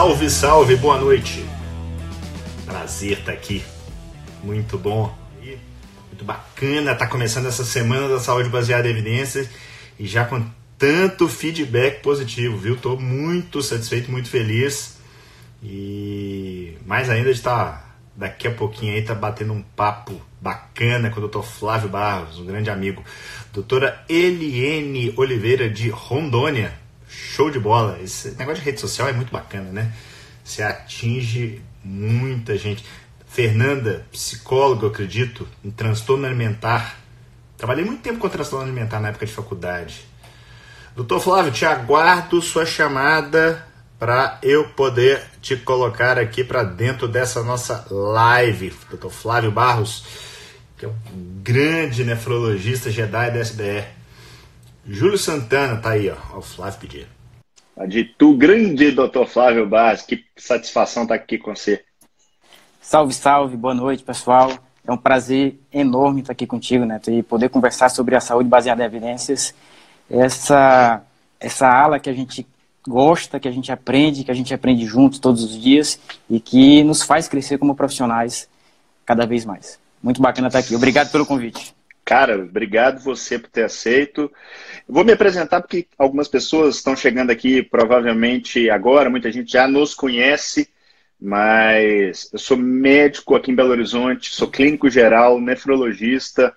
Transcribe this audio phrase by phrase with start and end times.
[0.00, 1.44] Salve, salve, boa noite.
[2.64, 3.62] Prazer estar tá aqui.
[4.42, 5.14] Muito bom.
[6.06, 9.46] Muito bacana estar tá começando essa semana da saúde baseada em evidências
[9.98, 10.42] e já com
[10.78, 12.76] tanto feedback positivo, viu?
[12.76, 14.96] Estou muito satisfeito, muito feliz
[15.62, 21.10] e mais ainda de estar tá, daqui a pouquinho aí tá batendo um papo bacana
[21.10, 21.42] com o Dr.
[21.42, 23.04] Flávio Barros, um grande amigo.
[23.52, 26.79] Doutora Eliene Oliveira de Rondônia.
[27.10, 27.98] Show de bola.
[28.00, 29.92] Esse negócio de rede social é muito bacana, né?
[30.44, 32.84] Você atinge muita gente.
[33.26, 36.98] Fernanda, psicóloga, eu acredito, em transtorno alimentar.
[37.56, 40.04] Trabalhei muito tempo com transtorno alimentar na época de faculdade.
[40.96, 43.66] Doutor Flávio, te aguardo sua chamada
[43.98, 48.72] para eu poder te colocar aqui para dentro dessa nossa live.
[48.88, 50.04] Doutor Flávio Barros,
[50.76, 50.94] que é um
[51.42, 53.99] grande nefrologista Jedi da SBR.
[54.86, 56.38] Júlio Santana tá aí, ó.
[56.38, 57.08] O Flávio pedir.
[57.86, 61.82] De tu, grande doutor Flávio Barros, que satisfação estar tá aqui com você.
[62.80, 64.52] Salve, salve, boa noite, pessoal.
[64.86, 68.82] É um prazer enorme estar aqui contigo, Neto, e poder conversar sobre a saúde baseada
[68.82, 69.54] em evidências.
[70.10, 71.02] Essa,
[71.38, 72.46] essa ala que a gente
[72.86, 76.82] gosta, que a gente aprende, que a gente aprende juntos todos os dias e que
[76.82, 78.48] nos faz crescer como profissionais
[79.04, 79.78] cada vez mais.
[80.02, 80.74] Muito bacana estar aqui.
[80.74, 81.74] Obrigado pelo convite.
[82.04, 84.30] Cara, obrigado você por ter aceito.
[84.88, 89.94] vou me apresentar porque algumas pessoas estão chegando aqui provavelmente agora, muita gente já nos
[89.94, 90.68] conhece,
[91.20, 96.54] mas eu sou médico aqui em Belo Horizonte, sou clínico geral, nefrologista,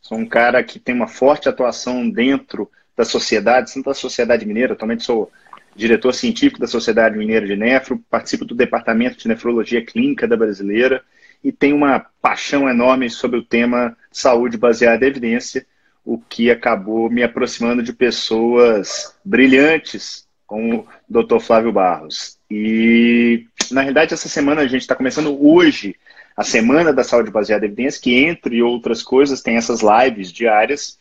[0.00, 4.72] sou um cara que tem uma forte atuação dentro da sociedade, tanto da sociedade mineira,
[4.72, 5.30] atualmente sou
[5.74, 11.02] diretor científico da Sociedade Mineira de Nefro, participo do Departamento de Nefrologia Clínica da Brasileira
[11.42, 15.66] e tenho uma paixão enorme sobre o tema saúde baseada em evidência,
[16.04, 21.40] o que acabou me aproximando de pessoas brilhantes, como o Dr.
[21.40, 22.38] Flávio Barros.
[22.50, 25.96] E, na realidade, essa semana a gente está começando hoje
[26.36, 30.98] a Semana da Saúde Baseada em Evidência, que, entre outras coisas, tem essas lives diárias,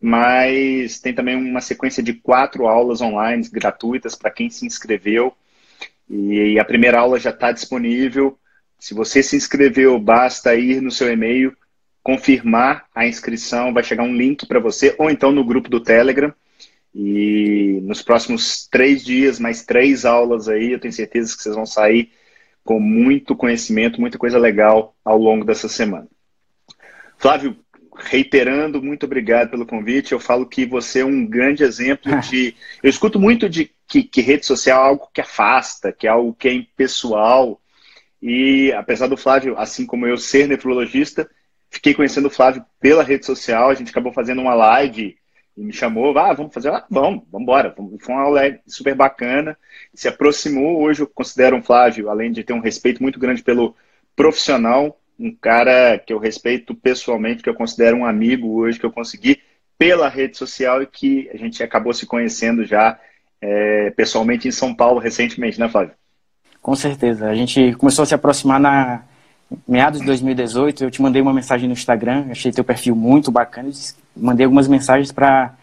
[0.00, 5.32] mas tem também uma sequência de quatro aulas online gratuitas para quem se inscreveu.
[6.10, 8.36] E a primeira aula já está disponível.
[8.78, 11.56] Se você se inscreveu, basta ir no seu e-mail,
[12.02, 16.32] confirmar a inscrição, vai chegar um link para você, ou então no grupo do Telegram.
[16.94, 21.64] E nos próximos três dias, mais três aulas aí, eu tenho certeza que vocês vão
[21.64, 22.10] sair
[22.64, 26.06] com muito conhecimento, muita coisa legal ao longo dessa semana.
[27.18, 27.56] Flávio,
[27.96, 30.12] reiterando, muito obrigado pelo convite.
[30.12, 32.54] Eu falo que você é um grande exemplo de.
[32.82, 36.34] Eu escuto muito de que, que rede social é algo que afasta, que é algo
[36.34, 37.60] que é impessoal.
[38.20, 41.28] E apesar do Flávio, assim como eu, ser nefrologista,
[41.72, 43.70] fiquei conhecendo o Flávio pela rede social.
[43.70, 45.16] A gente acabou fazendo uma live
[45.56, 47.74] e me chamou, ah, vamos fazer, ah, vamos, vamos embora.
[47.74, 49.56] Foi uma aula super bacana.
[49.94, 50.82] Se aproximou.
[50.82, 53.74] Hoje eu considero um Flávio, além de ter um respeito muito grande pelo
[54.14, 58.92] profissional, um cara que eu respeito pessoalmente, que eu considero um amigo hoje, que eu
[58.92, 59.40] consegui
[59.78, 63.00] pela rede social e que a gente acabou se conhecendo já
[63.40, 65.94] é, pessoalmente em São Paulo recentemente, né, Flávio?
[66.60, 67.28] Com certeza.
[67.28, 69.04] A gente começou a se aproximar na
[69.66, 70.84] meados de 2018.
[70.84, 73.70] Eu te mandei uma mensagem no Instagram, achei teu perfil muito bacana.
[74.16, 75.54] mandei algumas mensagens para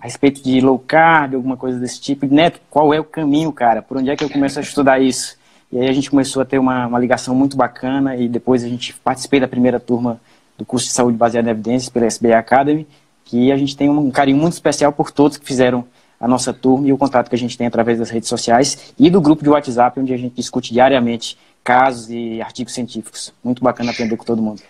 [0.00, 2.26] a respeito de low carb, alguma coisa desse tipo.
[2.26, 3.82] Neto, qual é o caminho, cara?
[3.82, 5.36] Por onde é que eu começo a estudar isso?
[5.72, 8.68] E aí a gente começou a ter uma, uma ligação muito bacana e depois a
[8.68, 10.20] gente participei da primeira turma
[10.56, 12.86] do curso de saúde baseada em evidências pela SBA Academy,
[13.24, 15.84] que a gente tem um carinho muito especial por todos que fizeram
[16.20, 19.08] a nossa turma e o contato que a gente tem através das redes sociais e
[19.08, 23.32] do grupo de WhatsApp, onde a gente discute diariamente casos e artigos científicos.
[23.42, 24.62] Muito bacana aprender com todo mundo.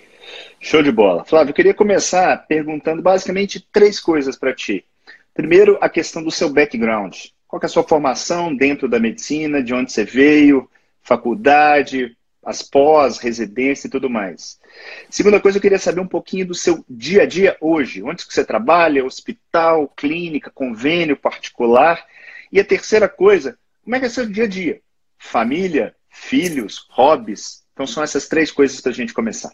[0.61, 1.25] Show de bola.
[1.25, 4.85] Flávio, eu queria começar perguntando basicamente três coisas para ti.
[5.33, 7.17] Primeiro, a questão do seu background.
[7.47, 10.69] Qual é a sua formação dentro da medicina, de onde você veio,
[11.03, 14.59] faculdade, as pós, residência e tudo mais.
[15.11, 18.03] Segunda coisa, eu queria saber um pouquinho do seu dia a dia hoje.
[18.03, 19.05] Onde que você trabalha?
[19.05, 22.05] Hospital, clínica, convênio particular?
[22.53, 24.81] E a terceira coisa, como é que é seu dia a dia?
[25.19, 27.63] Família, filhos, hobbies?
[27.73, 29.53] Então são essas três coisas para a gente começar.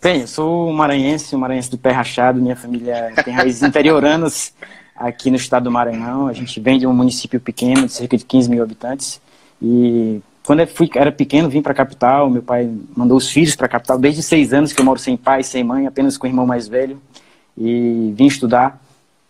[0.00, 4.54] Bem, eu sou maranhense, um maranhense do pé rachado, minha família tem raízes interioranas
[4.94, 6.28] aqui no estado do Maranhão.
[6.28, 9.20] A gente vem de um município pequeno, de cerca de 15 mil habitantes,
[9.60, 12.30] e quando eu fui, era pequeno, vim para a capital.
[12.30, 13.98] Meu pai mandou os filhos para a capital.
[13.98, 16.66] Desde seis anos que eu moro sem pai, sem mãe, apenas com o irmão mais
[16.66, 16.98] velho.
[17.54, 18.80] E vim estudar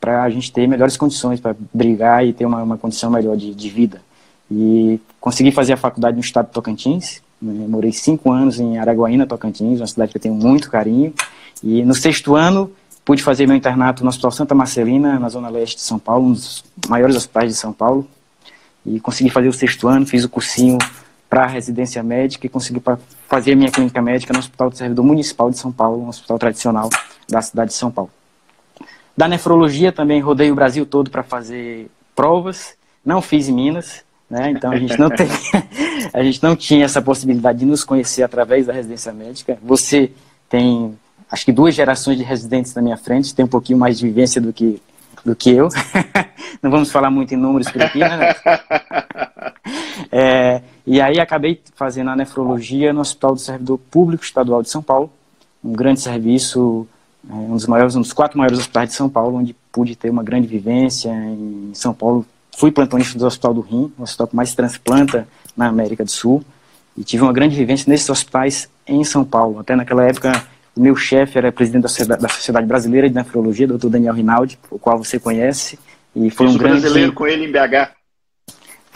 [0.00, 3.52] para a gente ter melhores condições para brigar e ter uma, uma condição melhor de,
[3.52, 4.00] de, vida.
[4.48, 7.20] E consegui fazer a faculdade no estado de Tocantins.
[7.42, 11.12] Né, morei cinco anos em Araguaína, Tocantins, uma cidade que eu tenho muito carinho.
[11.64, 12.70] E no sexto ano
[13.04, 16.32] pude fazer meu internato no Hospital Santa Marcelina, na zona leste de São Paulo, um
[16.32, 18.06] dos maiores hospitais de São Paulo.
[18.86, 20.78] e consegui fazer o sexto ano, fiz o cursinho
[21.28, 22.82] para a residência médica e consegui
[23.28, 26.38] fazer a minha clínica médica no Hospital do Servidor Municipal de São Paulo, um hospital
[26.38, 26.88] tradicional
[27.28, 28.10] da cidade de São Paulo.
[29.16, 34.50] Da nefrologia também rodei o Brasil todo para fazer provas, não fiz em Minas, né?
[34.50, 35.28] Então a gente não tem,
[36.12, 39.58] a gente não tinha essa possibilidade de nos conhecer através da residência médica.
[39.62, 40.12] Você
[40.48, 40.96] tem
[41.30, 44.40] acho que duas gerações de residentes na minha frente, tem um pouquinho mais de vivência
[44.40, 44.80] do que
[45.24, 45.68] do que eu.
[46.62, 48.34] não vamos falar muito em números por aqui, né?
[50.10, 54.82] É, e aí acabei fazendo a nefrologia no Hospital do Servidor Público Estadual de São
[54.82, 55.12] Paulo,
[55.62, 56.88] um grande serviço,
[57.28, 60.08] é, um dos maiores, um dos quatro maiores hospitais de São Paulo, onde pude ter
[60.08, 62.24] uma grande vivência em São Paulo.
[62.56, 66.42] Fui plantonista do Hospital do Rim, o hospital que mais transplanta na América do Sul,
[66.96, 69.60] e tive uma grande vivência nesses hospitais em São Paulo.
[69.60, 70.42] Até naquela época,
[70.74, 73.88] o meu chefe era presidente da Sociedade Brasileira de Nefrologia, Dr.
[73.88, 75.78] Daniel Rinaldi, o qual você conhece,
[76.16, 77.97] e foi um grande brasileiro com ele em BH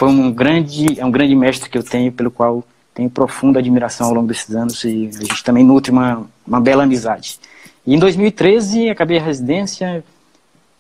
[0.03, 4.09] foi um grande, é um grande mestre que eu tenho, pelo qual tenho profunda admiração
[4.09, 7.39] ao longo desses anos e a gente também nutre uma, uma bela amizade.
[7.87, 10.03] E em 2013 acabei a residência,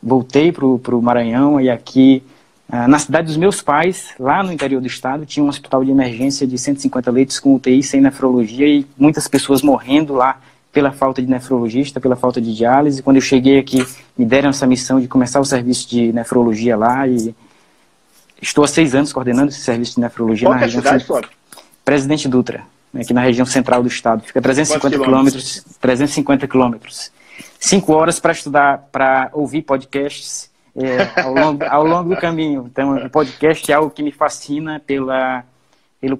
[0.02, 2.20] voltei para o Maranhão e aqui
[2.68, 5.92] ah, na cidade dos meus pais, lá no interior do estado, tinha um hospital de
[5.92, 10.40] emergência de 150 leitos com UTI sem nefrologia e muitas pessoas morrendo lá
[10.72, 13.04] pela falta de nefrologista, pela falta de diálise.
[13.04, 13.86] Quando eu cheguei aqui,
[14.18, 17.32] me deram essa missão de começar o serviço de nefrologia lá e
[18.42, 21.30] Estou há seis anos coordenando esse serviço de nefrologia Qual na é região cidade, Flávio?
[21.84, 24.24] Presidente Dutra, aqui na região central do estado.
[24.24, 25.64] Fica 350 quilômetros.
[25.80, 27.12] 350 quilômetros.
[27.60, 32.68] Cinco horas para estudar, para ouvir podcasts é, ao, longo, ao longo do caminho.
[32.70, 35.44] Então, o podcast é algo que me fascina pela,
[36.00, 36.18] pelo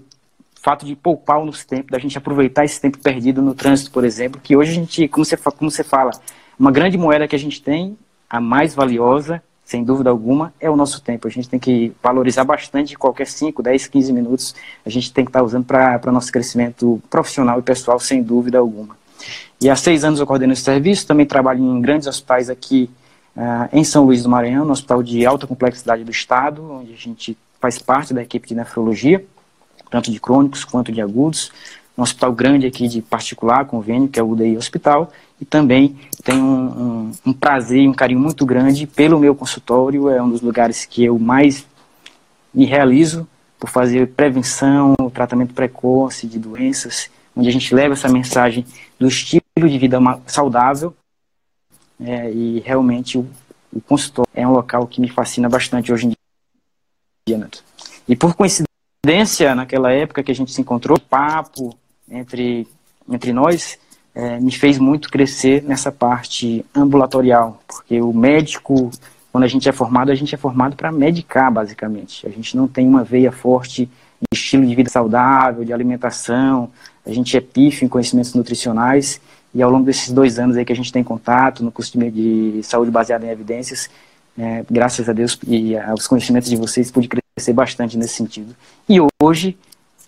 [0.61, 4.05] fato de poupar o nosso tempo, da gente aproveitar esse tempo perdido no trânsito, por
[4.05, 6.13] exemplo, que hoje a gente, como você, como você fala,
[6.57, 7.99] uma grande moeda que a gente tem,
[8.31, 9.43] a mais valiosa,
[9.73, 11.27] sem dúvida alguma, é o nosso tempo.
[11.27, 14.55] A gente tem que valorizar bastante qualquer 5, 10, 15 minutos.
[14.85, 18.95] A gente tem que estar usando para nosso crescimento profissional e pessoal, sem dúvida alguma.
[19.59, 22.91] E há seis anos eu coordeno esse serviço, também trabalho em grandes hospitais aqui
[23.35, 26.97] uh, em São Luís do Maranhão, no Hospital de Alta Complexidade do Estado, onde a
[26.97, 29.25] gente faz parte da equipe de nefrologia,
[29.89, 31.51] tanto de crônicos quanto de agudos.
[31.97, 36.43] Um hospital grande aqui de particular, convênio, que é o UDI Hospital, e também tenho
[36.43, 40.41] um, um, um prazer e um carinho muito grande pelo meu consultório, é um dos
[40.41, 41.67] lugares que eu mais
[42.55, 43.27] me realizo
[43.59, 48.65] por fazer prevenção, tratamento precoce de doenças, onde a gente leva essa mensagem
[48.99, 50.95] do estilo de vida saudável
[52.01, 53.29] é, e realmente o,
[53.73, 56.13] o, consultório é um local que me fascina bastante hoje em
[57.27, 57.49] dia.
[58.09, 61.77] E por coincidência, naquela época que a gente se encontrou, papo
[62.13, 62.67] entre,
[63.09, 63.79] entre nós,
[64.15, 68.91] é, me fez muito crescer nessa parte ambulatorial, porque o médico,
[69.33, 72.27] quando a gente é formado, a gente é formado para medicar, basicamente.
[72.27, 76.71] A gente não tem uma veia forte de estilo de vida saudável, de alimentação,
[77.05, 79.21] a gente é pífio em conhecimentos nutricionais,
[79.55, 82.11] e ao longo desses dois anos aí que a gente tem contato no curso de,
[82.53, 83.91] de saúde baseada em evidências,
[84.39, 88.55] é, graças a Deus e aos conhecimentos de vocês, pude crescer bastante nesse sentido.
[88.89, 89.57] E hoje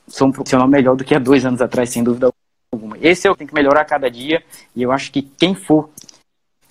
[0.08, 2.30] sou um profissional melhor do que há dois anos atrás, sem dúvida
[2.72, 2.96] alguma.
[3.00, 4.42] Esse é o que tem que melhorar a cada dia
[4.74, 5.90] e eu acho que quem for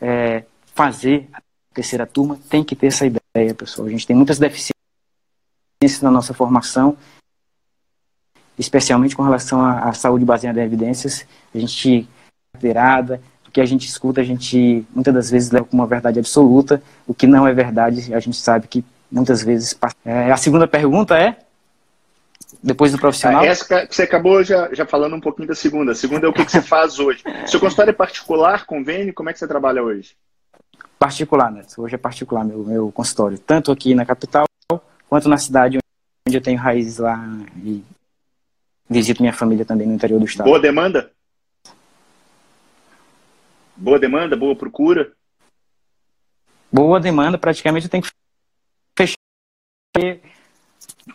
[0.02, 0.44] é,
[0.74, 1.42] fazer a
[1.74, 3.88] terceira turma tem que ter essa ideia, pessoal.
[3.88, 4.74] A gente tem muitas deficiências
[6.02, 6.98] na nossa formação,
[8.58, 11.26] especialmente com relação à, à saúde baseada em evidências.
[11.54, 12.08] A gente
[12.60, 16.20] virada, o que a gente escuta, a gente muitas das vezes leva como uma verdade
[16.20, 19.78] absoluta, o que não é verdade, a gente sabe que muitas vezes.
[20.04, 21.38] É, a segunda pergunta é
[22.64, 23.42] depois do profissional?
[23.42, 25.92] Ah, essa você acabou já, já falando um pouquinho da segunda.
[25.92, 27.22] A segunda é o que, que você faz hoje.
[27.46, 29.14] Seu consultório é particular, convênio?
[29.14, 30.16] Como é que você trabalha hoje?
[30.98, 31.64] Particular, né?
[31.78, 33.38] Hoje é particular meu, meu consultório.
[33.38, 34.46] Tanto aqui na capital,
[35.10, 35.78] quanto na cidade
[36.26, 37.22] onde eu tenho raízes lá
[37.62, 37.84] e
[38.90, 40.46] visito minha família também no interior do estado.
[40.46, 41.12] Boa demanda?
[43.76, 45.12] Boa demanda, boa procura?
[46.72, 48.10] Boa demanda, praticamente eu tenho que
[48.98, 49.18] fechar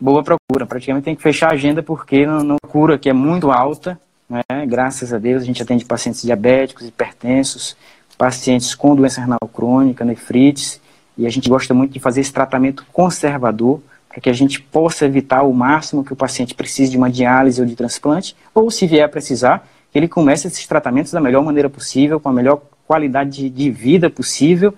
[0.00, 0.66] boa procura.
[0.66, 4.42] Praticamente tem que fechar a agenda porque não, cura que é muito alta, né?
[4.66, 7.76] graças a Deus a gente atende pacientes diabéticos, hipertensos,
[8.16, 10.80] pacientes com doença renal crônica, nefrites,
[11.16, 15.04] e a gente gosta muito de fazer esse tratamento conservador para que a gente possa
[15.04, 18.86] evitar o máximo que o paciente precise de uma diálise ou de transplante, ou se
[18.86, 22.60] vier a precisar, que ele comece esses tratamentos da melhor maneira possível, com a melhor
[22.86, 24.74] qualidade de vida possível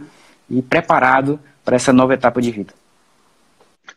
[0.48, 2.79] e preparado para essa nova etapa de vida.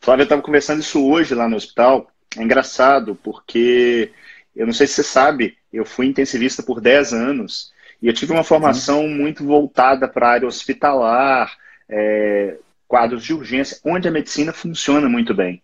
[0.01, 2.09] Flávia estava conversando isso hoje lá no hospital.
[2.37, 4.11] É engraçado, porque
[4.55, 7.71] eu não sei se você sabe, eu fui intensivista por 10 anos
[8.01, 11.55] e eu tive uma formação muito voltada para a área hospitalar,
[11.87, 12.57] é,
[12.87, 15.61] quadros de urgência, onde a medicina funciona muito bem.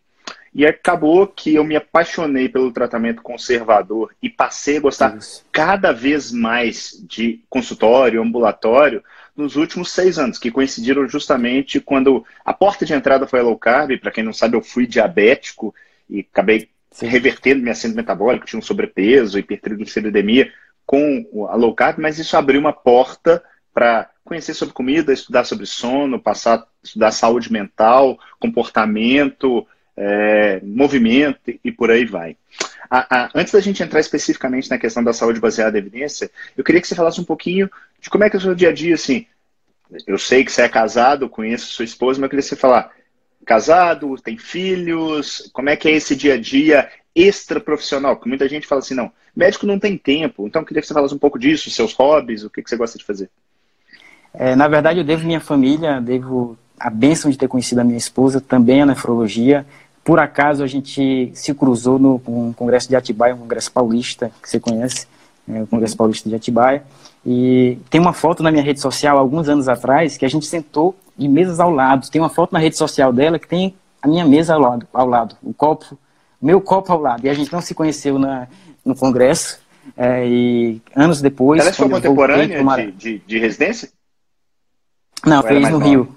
[0.53, 5.45] E acabou que eu me apaixonei pelo tratamento conservador e passei a gostar Isso.
[5.51, 9.03] cada vez mais de consultório, ambulatório,
[9.39, 13.57] nos últimos seis anos, que coincidiram justamente quando a porta de entrada foi a low
[13.57, 13.97] carb.
[13.97, 15.73] Para quem não sabe, eu fui diabético
[16.09, 17.07] e acabei Sim.
[17.07, 20.51] revertendo minha síndrome metabólica, tinha um sobrepeso, hipertrigliceridemia
[20.85, 23.41] com a low carb, mas isso abriu uma porta
[23.73, 29.65] para conhecer sobre comida, estudar sobre sono, passar estudar saúde mental, comportamento,
[30.01, 32.37] é, movimento e por aí vai.
[32.89, 36.63] A, a, antes da gente entrar especificamente na questão da saúde baseada em evidência, eu
[36.63, 38.73] queria que você falasse um pouquinho de como é que é o seu dia a
[38.73, 39.25] dia, assim.
[40.07, 42.91] Eu sei que você é casado, conheço sua esposa, mas eu queria que você falar,
[43.45, 48.15] casado, tem filhos, como é que é esse dia a dia extra profissional?
[48.15, 50.93] Porque muita gente fala assim, não, médico não tem tempo, então eu queria que você
[50.93, 53.29] falasse um pouco disso, seus hobbies, o que, que você gosta de fazer.
[54.33, 57.97] É, na verdade, eu devo minha família, devo a bênção de ter conhecido a minha
[57.97, 59.65] esposa, também a nefrologia,
[60.03, 64.49] por acaso a gente se cruzou no um congresso de Atibaia, um congresso paulista, que
[64.49, 65.07] você conhece,
[65.47, 66.83] é, o Congresso Paulista de Atibaia.
[67.25, 70.95] E tem uma foto na minha rede social, alguns anos atrás, que a gente sentou
[71.17, 72.09] de mesas ao lado.
[72.09, 75.07] Tem uma foto na rede social dela que tem a minha mesa ao lado, ao
[75.07, 75.97] lado o copo,
[76.41, 77.25] meu copo ao lado.
[77.25, 78.47] E a gente não se conheceu na,
[78.85, 79.59] no congresso.
[79.97, 81.59] É, e anos depois.
[81.59, 82.77] Ela é sua contemporânea uma...
[82.77, 83.89] de, de, de, residência?
[85.25, 86.15] Não, fez no Rio.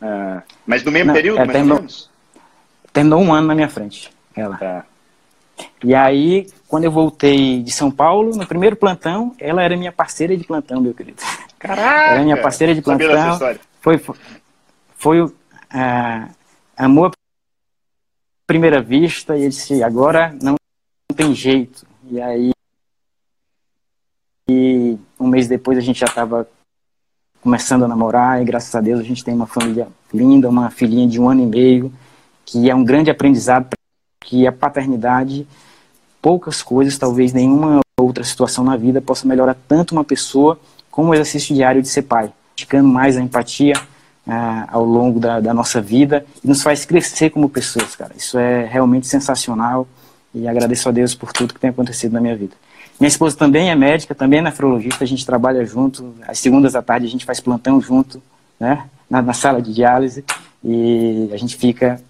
[0.00, 2.11] Ah, mas no mesmo não, período, mais terminou, ou menos?
[2.92, 4.56] Terminou um ano na minha frente, ela.
[4.56, 4.84] Tá.
[5.84, 10.36] E aí, quando eu voltei de São Paulo, no primeiro plantão, ela era minha parceira
[10.36, 11.22] de plantão, meu querido.
[11.58, 12.14] Caraca!
[12.14, 13.38] Era minha parceira de plantão.
[13.80, 14.16] Foi, foi,
[14.96, 15.32] foi uh,
[16.76, 17.12] amor à
[18.46, 20.56] primeira vista, e eu disse, agora não
[21.14, 21.86] tem jeito.
[22.10, 22.52] E aí,
[24.48, 26.48] e um mês depois a gente já estava
[27.40, 31.08] começando a namorar, e graças a Deus a gente tem uma família linda, uma filhinha
[31.08, 31.92] de um ano e meio,
[32.44, 33.68] que é um grande aprendizado,
[34.20, 35.46] que a paternidade,
[36.20, 40.58] poucas coisas, talvez nenhuma outra situação na vida possa melhorar tanto uma pessoa
[40.90, 43.74] como o exercício diário de ser pai, praticando mais a empatia
[44.26, 48.12] ah, ao longo da, da, nossa vida e nos faz crescer como pessoas, cara.
[48.16, 49.86] Isso é realmente sensacional
[50.34, 52.54] e agradeço a Deus por tudo que tem acontecido na minha vida.
[53.00, 56.82] Minha esposa também é médica, também é nefrologista, a gente trabalha junto, às segundas à
[56.82, 58.22] tarde a gente faz plantão junto,
[58.60, 60.24] né, na, na sala de diálise
[60.62, 62.00] e a gente fica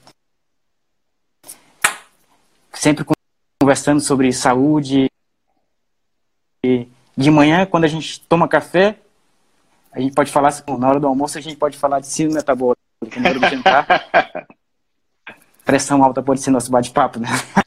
[2.82, 3.04] sempre
[3.60, 5.08] conversando sobre saúde.
[6.64, 8.98] E de manhã, quando a gente toma café,
[9.92, 12.80] a gente pode falar, na hora do almoço, a gente pode falar de síndrome metabólica.
[13.20, 13.86] Na hora do jantar,
[15.64, 17.28] pressão alta pode ser nosso bate-papo, né?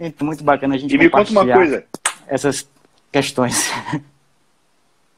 [0.00, 1.86] Então, muito bacana a gente E me conta uma coisa.
[2.26, 2.68] Essas
[3.12, 3.70] questões.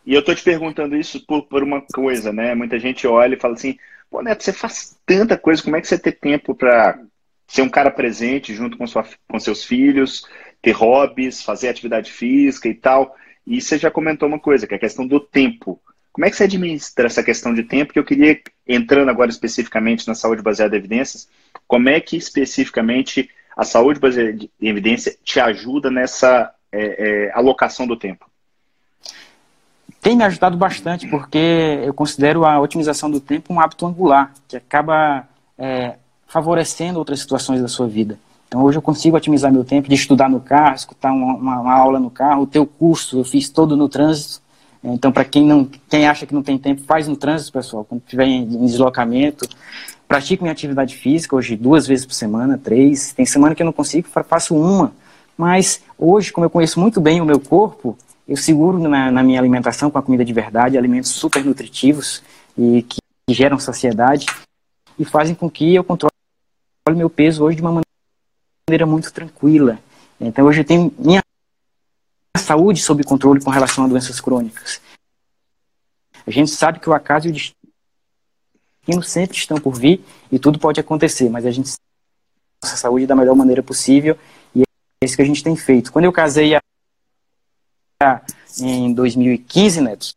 [0.05, 2.55] E eu tô te perguntando isso por, por uma coisa, né?
[2.55, 3.79] Muita gente olha e fala assim,
[4.11, 7.01] pô, Neto, você faz tanta coisa, como é que você tem tempo para
[7.49, 10.29] ser um cara presente junto com, sua, com seus filhos,
[10.61, 13.17] ter hobbies, fazer atividade física e tal.
[13.47, 15.81] E você já comentou uma coisa, que é a questão do tempo.
[16.13, 17.93] Como é que você administra essa questão de tempo?
[17.93, 21.29] Que eu queria, entrando agora especificamente na saúde baseada em evidências,
[21.67, 27.87] como é que especificamente a saúde baseada em evidência te ajuda nessa é, é, alocação
[27.87, 28.29] do tempo?
[30.03, 34.57] Tem me ajudado bastante, porque eu considero a otimização do tempo um hábito angular, que
[34.57, 35.27] acaba
[35.57, 35.97] é,
[36.29, 38.19] favorecendo outras situações da sua vida.
[38.47, 41.75] Então hoje eu consigo otimizar meu tempo de estudar no carro, escutar uma, uma, uma
[41.75, 44.41] aula no carro, o teu curso eu fiz todo no trânsito.
[44.85, 47.85] Então para quem não, quem acha que não tem tempo, faz no trânsito, pessoal.
[47.85, 49.49] Quando estiver em, em deslocamento,
[50.07, 53.13] pratico minha atividade física hoje duas vezes por semana, três.
[53.13, 54.93] Tem semana que eu não consigo, faço uma.
[55.37, 59.39] Mas hoje, como eu conheço muito bem o meu corpo, eu seguro na, na minha
[59.39, 62.23] alimentação com a comida de verdade, alimentos super nutritivos
[62.57, 64.27] e que, que geram saciedade
[64.99, 66.18] e fazem com que eu controle
[66.97, 67.83] meu peso hoje de uma
[68.69, 69.79] maneira muito tranquila.
[70.21, 71.23] Então hoje eu tenho minha
[72.37, 74.81] saúde sob controle com relação a doenças crônicas.
[76.27, 80.59] A gente sabe que o acaso e o destino sempre estão por vir e tudo
[80.59, 81.73] pode acontecer, mas a gente
[82.63, 84.19] nossa saúde da melhor maneira possível
[84.55, 85.93] e é isso que a gente tem feito.
[85.93, 86.59] Quando eu casei
[88.61, 90.09] em 2015, Neto,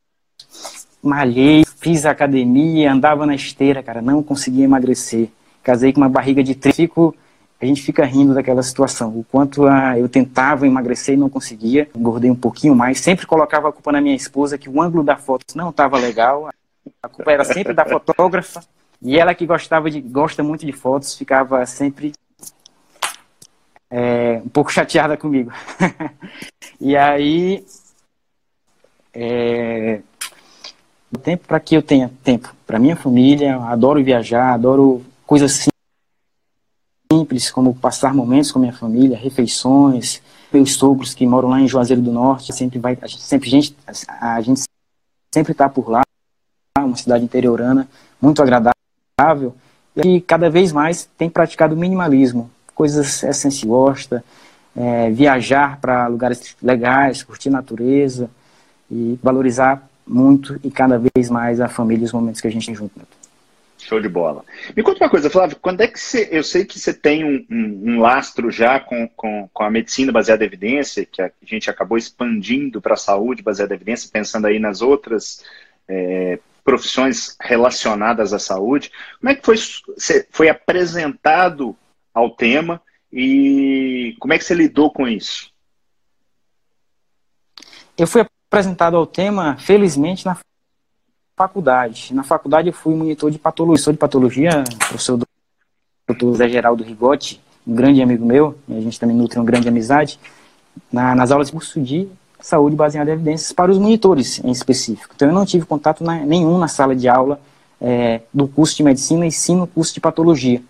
[1.01, 5.30] malhei, fiz academia, andava na esteira, cara, não conseguia emagrecer
[5.63, 7.15] casei com uma barriga de trigo,
[7.62, 9.10] a gente fica rindo daquela situação.
[9.10, 13.70] O quanto a, eu tentava emagrecer e não conseguia, engordei um pouquinho mais, sempre colocava
[13.70, 16.50] a culpa na minha esposa que o ângulo da foto não estava legal,
[17.03, 18.63] a culpa era sempre da fotógrafa,
[19.01, 22.13] e ela que gostava de, gosta muito de fotos, ficava sempre
[23.89, 25.51] é, um pouco chateada comigo.
[26.82, 27.63] e aí,
[29.13, 30.01] é,
[31.22, 35.65] tempo para que eu tenha tempo para minha família, adoro viajar, adoro coisas
[37.09, 40.21] simples, como passar momentos com minha família, refeições,
[40.51, 43.73] meus sogros que moram lá em Juazeiro do Norte, sempre vai, a gente sempre, gente,
[44.19, 44.63] a gente
[45.33, 46.01] sempre está por lá,
[46.77, 47.88] uma cidade interiorana,
[48.21, 49.55] muito agradável,
[49.95, 54.25] e cada vez mais tem praticado minimalismo, coisas essenciais, gosta,
[54.75, 58.29] é, viajar para lugares legais, curtir natureza
[58.91, 62.65] e valorizar muito e cada vez mais a família e os momentos que a gente
[62.65, 63.00] tem junto.
[63.81, 64.45] Show de bola.
[64.75, 66.29] Me conta uma coisa, Flávio, quando é que você.
[66.31, 70.11] Eu sei que você tem um, um, um lastro já com, com, com, a medicina
[70.11, 74.45] baseada em evidência, que a gente acabou expandindo para a saúde baseada em evidência, pensando
[74.45, 75.43] aí nas outras
[75.88, 78.91] é, profissões relacionadas à saúde.
[79.19, 81.75] Como é que foi, você foi apresentado
[82.13, 82.79] ao tema
[83.11, 85.51] e como é que você lidou com isso?
[87.97, 90.38] Eu fui apresentado ao tema, felizmente, na
[91.41, 92.13] faculdade.
[92.13, 95.25] Na faculdade eu fui monitor de patologia, sou de patologia, professor do
[96.07, 100.19] doutor Zé Geraldo Rigotti, um grande amigo meu, a gente também nutre uma grande amizade,
[100.91, 102.07] na, nas aulas de curso de
[102.39, 105.13] saúde baseada em evidências para os monitores em específico.
[105.15, 107.39] Então eu não tive contato na, nenhum na sala de aula
[107.79, 110.62] é, do curso de medicina e sim no curso de patologia.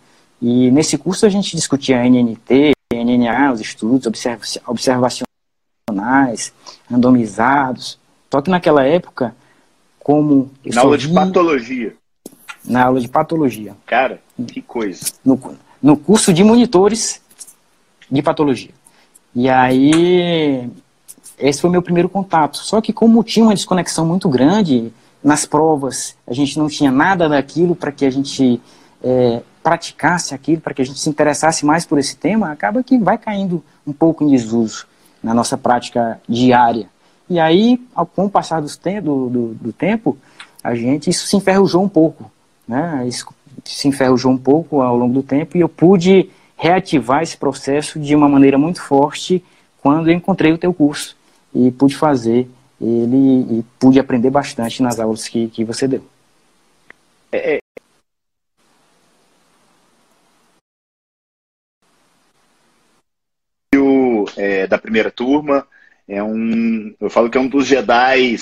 [0.41, 4.07] E nesse curso a gente discutia NNT, NNA, os estudos
[4.65, 6.53] observacionais,
[6.89, 7.99] randomizados.
[8.31, 9.35] Só que naquela época
[10.03, 10.51] como.
[10.65, 11.95] Na aula de patologia.
[12.65, 13.75] Na aula de patologia.
[13.85, 15.05] Cara, que coisa.
[15.23, 15.39] No,
[15.81, 17.21] no curso de monitores
[18.09, 18.71] de patologia.
[19.33, 20.69] E aí,
[21.39, 22.57] esse foi o meu primeiro contato.
[22.57, 24.91] Só que, como tinha uma desconexão muito grande
[25.23, 28.61] nas provas, a gente não tinha nada daquilo para que a gente
[29.03, 32.97] é, praticasse aquilo, para que a gente se interessasse mais por esse tema, acaba que
[32.97, 34.85] vai caindo um pouco em desuso
[35.23, 36.89] na nossa prática diária.
[37.31, 37.79] E aí,
[38.13, 38.67] com o passar do,
[39.29, 40.17] do, do tempo,
[40.61, 42.29] a gente, isso se enferrujou um pouco,
[42.67, 43.05] né?
[43.07, 43.25] Isso
[43.63, 48.13] se enferrujou um pouco ao longo do tempo e eu pude reativar esse processo de
[48.13, 49.41] uma maneira muito forte
[49.81, 51.15] quando eu encontrei o teu curso
[51.55, 52.49] e pude fazer
[52.81, 56.03] ele e pude aprender bastante nas aulas que, que você deu.
[57.31, 57.59] É,
[64.35, 65.65] é, da primeira turma,
[66.11, 68.35] é um, eu falo que é um dos Jedi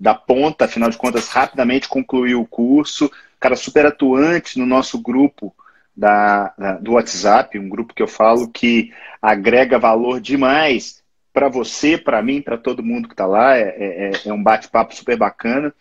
[0.00, 3.12] da ponta, afinal de contas, rapidamente concluiu o curso.
[3.38, 5.54] Cara, super atuante no nosso grupo
[5.94, 11.98] da, da do WhatsApp, um grupo que eu falo que agrega valor demais para você,
[11.98, 13.54] para mim, para todo mundo que está lá.
[13.54, 15.74] É, é, é, é um bate-papo super bacana.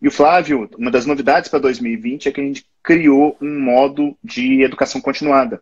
[0.00, 4.16] E o Flávio, uma das novidades para 2020 é que a gente criou um modo
[4.22, 5.60] de educação continuada.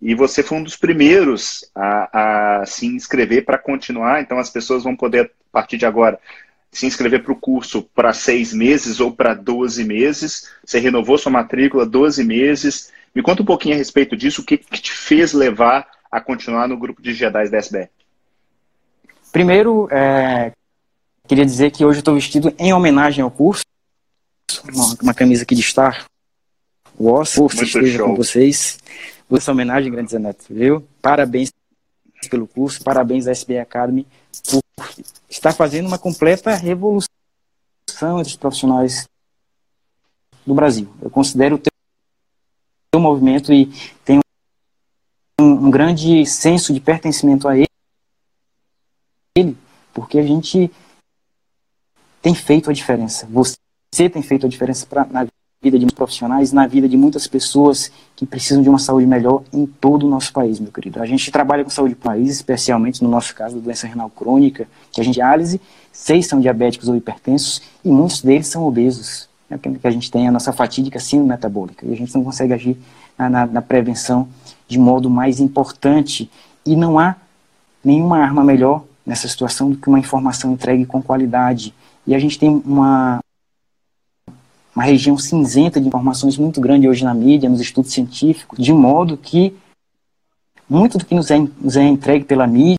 [0.00, 4.82] E você foi um dos primeiros a, a se inscrever para continuar, então as pessoas
[4.82, 6.18] vão poder, a partir de agora,
[6.72, 10.48] se inscrever para o curso para seis meses ou para 12 meses.
[10.64, 12.90] Você renovou sua matrícula 12 meses.
[13.14, 16.66] Me conta um pouquinho a respeito disso, o que, que te fez levar a continuar
[16.66, 17.88] no grupo de Jedi da SBR?
[19.32, 20.52] Primeiro, é,
[21.26, 23.64] queria dizer que hoje eu estou vestido em homenagem ao curso,
[24.72, 26.06] uma, uma camisa aqui de Star
[26.98, 28.08] Wars, força esteja show.
[28.08, 28.78] com vocês
[29.36, 30.84] essa homenagem, Grande Zeneto, viu?
[31.00, 31.52] Parabéns
[32.28, 34.06] pelo curso, parabéns à SBA Academy
[34.48, 34.62] por
[35.28, 37.08] estar fazendo uma completa revolução
[38.18, 39.08] entre os profissionais
[40.46, 40.88] do Brasil.
[41.00, 43.66] Eu considero o teu movimento e
[44.04, 44.20] tenho
[45.40, 47.66] um, um grande senso de pertencimento a ele,
[49.94, 50.70] porque a gente
[52.20, 53.26] tem feito a diferença.
[53.26, 53.56] Você
[54.10, 55.26] tem feito a diferença pra, na
[55.62, 59.66] vida de profissionais, na vida de muitas pessoas que precisam de uma saúde melhor em
[59.66, 61.02] todo o nosso país, meu querido.
[61.02, 65.02] A gente trabalha com saúde do país, especialmente no nosso caso, doença renal crônica, que
[65.02, 65.60] a gente diálise,
[65.92, 69.28] seis são diabéticos ou hipertensos e muitos deles são obesos.
[69.50, 72.54] É que a gente tem a nossa fatídica síndrome metabólica e a gente não consegue
[72.54, 72.78] agir
[73.18, 74.28] na, na, na prevenção
[74.66, 76.30] de modo mais importante.
[76.64, 77.16] E não há
[77.84, 81.74] nenhuma arma melhor nessa situação do que uma informação entregue com qualidade.
[82.06, 83.20] E a gente tem uma,
[84.74, 89.16] uma região cinzenta de informações muito grande hoje na mídia, nos estudos científicos, de modo
[89.16, 89.56] que
[90.68, 92.78] muito do que nos é, nos é entregue pela mídia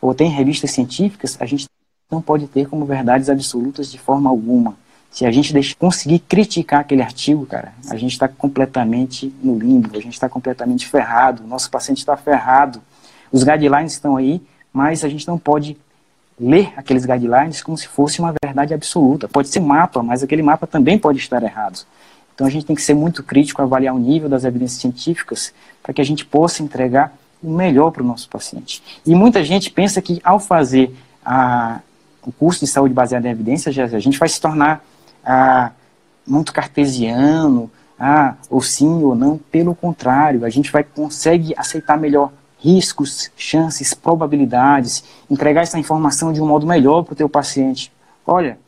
[0.00, 1.66] ou tem revistas científicas, a gente
[2.10, 4.76] não pode ter como verdades absolutas de forma alguma.
[5.10, 9.96] Se a gente deixa, conseguir criticar aquele artigo, cara, a gente está completamente no limbo,
[9.96, 12.82] a gente está completamente ferrado, o nosso paciente está ferrado.
[13.32, 15.76] Os guidelines estão aí, mas a gente não pode
[16.38, 19.28] ler aqueles guidelines como se fosse uma verdade absoluta.
[19.28, 21.84] Pode ser mapa, mas aquele mapa também pode estar errado.
[22.34, 25.94] Então a gente tem que ser muito crítico, avaliar o nível das evidências científicas para
[25.94, 28.82] que a gente possa entregar o melhor para o nosso paciente.
[29.06, 30.94] E muita gente pensa que ao fazer
[31.24, 31.80] a,
[32.22, 34.84] o curso de saúde baseado em evidências, a gente vai se tornar
[35.24, 35.70] a,
[36.26, 42.30] muito cartesiano ah, ou sim ou não, pelo contrário, a gente vai consegue aceitar melhor
[42.66, 47.92] riscos, chances, probabilidades, entregar essa informação de um modo melhor para o teu paciente.
[48.26, 48.58] Olha,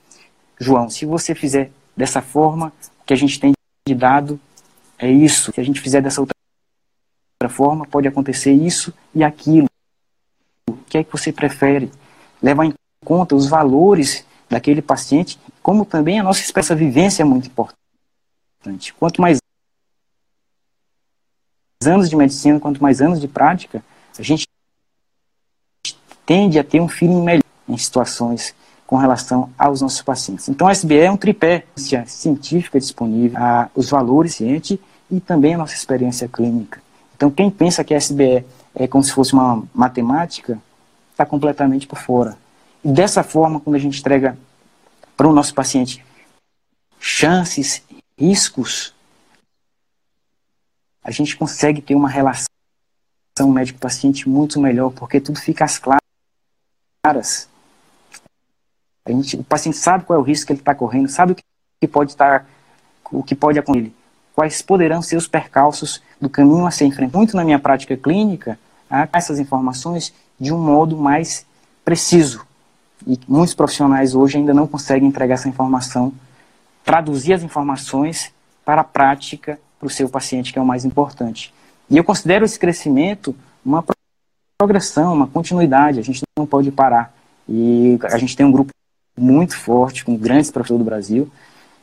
[0.61, 2.73] João, se você fizer dessa forma,
[3.05, 3.53] que a gente tem
[3.89, 4.39] de dado
[4.97, 5.53] é isso.
[5.53, 6.35] Se a gente fizer dessa outra
[7.49, 9.67] forma, pode acontecer isso e aquilo.
[10.69, 11.91] O que é que você prefere?
[12.41, 17.49] Levar em conta os valores daquele paciente, como também a nossa essa vivência é muito
[17.49, 18.95] importante.
[18.99, 19.39] Quanto mais
[21.88, 23.83] anos de medicina, quanto mais anos de prática,
[24.18, 24.46] a gente
[26.24, 28.55] tende a ter um feeling melhor em situações
[28.87, 30.48] com relação aos nossos pacientes.
[30.48, 31.64] Então, a SBE é um tripé
[32.07, 36.81] científica disponível, a, os valores ciente e também a nossa experiência clínica.
[37.16, 40.59] Então, quem pensa que a SBE é como se fosse uma matemática,
[41.11, 42.38] está completamente por fora.
[42.85, 44.38] E dessa forma, quando a gente entrega
[45.16, 46.05] para o nosso paciente
[47.01, 47.83] chances,
[48.16, 48.94] riscos,
[51.03, 52.49] a gente consegue ter uma relação
[53.47, 57.49] médico-paciente muito melhor, porque tudo fica às claras.
[59.05, 61.37] A gente, o paciente sabe qual é o risco que ele está correndo, sabe o
[61.37, 62.47] que pode estar,
[63.11, 63.93] o que pode acontecer,
[64.35, 67.19] quais poderão ser os percalços do caminho a ser enfrentado.
[67.19, 68.59] Muito na minha prática clínica,
[68.91, 71.47] há essas informações de um modo mais
[71.85, 72.47] preciso.
[73.07, 76.13] E muitos profissionais hoje ainda não conseguem entregar essa informação,
[76.85, 78.33] traduzir as informações
[78.65, 81.53] para a prática para o seu paciente, que é o mais importante.
[81.91, 83.85] E eu considero esse crescimento uma
[84.59, 87.14] progressão, uma continuidade, a gente não pode parar.
[87.49, 88.71] E a gente tem um grupo
[89.17, 91.31] muito forte, com grandes professores do Brasil,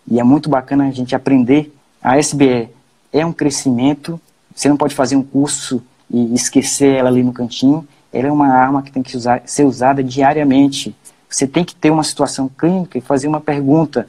[0.10, 1.74] e é muito bacana a gente aprender.
[2.02, 2.70] A SBE
[3.12, 4.20] é um crescimento,
[4.54, 8.48] você não pode fazer um curso e esquecer ela ali no cantinho, ela é uma
[8.48, 10.96] arma que tem que usar, ser usada diariamente.
[11.30, 14.08] Você tem que ter uma situação clínica e fazer uma pergunta: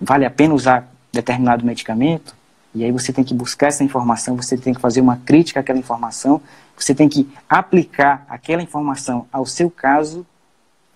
[0.00, 2.34] vale a pena usar determinado medicamento?
[2.78, 5.78] E aí você tem que buscar essa informação, você tem que fazer uma crítica àquela
[5.78, 6.40] informação,
[6.76, 10.26] você tem que aplicar aquela informação ao seu caso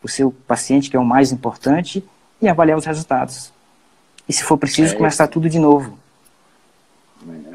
[0.02, 2.04] o seu paciente, que é o mais importante,
[2.40, 3.52] e avaliar os resultados.
[4.28, 5.98] E se for preciso, é, começar tudo de novo.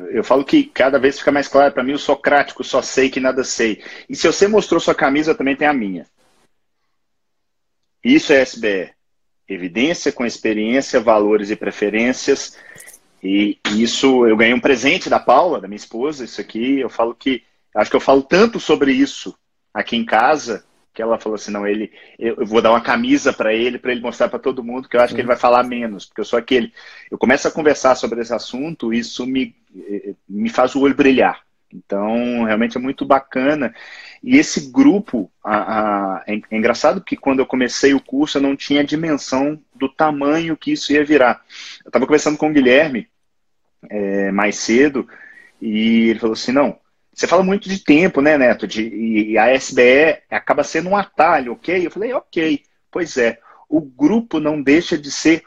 [0.09, 3.19] Eu falo que cada vez fica mais claro para mim o socrático, só sei que
[3.19, 3.83] nada sei.
[4.09, 6.05] E se você mostrou sua camisa, também tem a minha.
[8.03, 8.91] Isso é SBE.
[9.49, 12.57] Evidência com experiência, valores e preferências.
[13.23, 16.79] E isso, eu ganhei um presente da Paula, da minha esposa, isso aqui.
[16.79, 17.43] Eu falo que,
[17.75, 19.35] acho que eu falo tanto sobre isso
[19.73, 23.53] aqui em casa, que ela falou assim, não, ele, eu, vou dar uma camisa para
[23.53, 26.05] ele, para ele mostrar para todo mundo, que eu acho que ele vai falar menos,
[26.05, 26.73] porque eu sou aquele.
[27.11, 29.55] Eu começo a conversar sobre esse assunto, isso me,
[30.27, 31.41] me faz o olho brilhar.
[31.73, 33.73] Então, realmente é muito bacana.
[34.23, 38.41] E esse grupo, a, a, é, é engraçado que quando eu comecei o curso eu
[38.41, 41.41] não tinha dimensão do tamanho que isso ia virar.
[41.83, 43.07] Eu estava conversando com o Guilherme
[43.89, 45.07] é, mais cedo
[45.61, 46.79] e ele falou assim, não,
[47.13, 48.67] você fala muito de tempo, né, Neto?
[48.67, 51.85] De, e a SBE acaba sendo um atalho, ok?
[51.85, 52.61] Eu falei, ok.
[52.91, 55.43] Pois é, o grupo não deixa de ser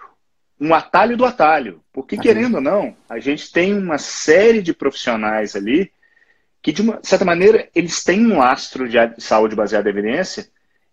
[0.61, 1.80] um atalho do atalho.
[1.92, 5.92] Porque, querendo ou não, a gente tem uma série de profissionais ali
[6.62, 10.49] que, de uma certa maneira, eles têm um lastro de saúde baseada em evidência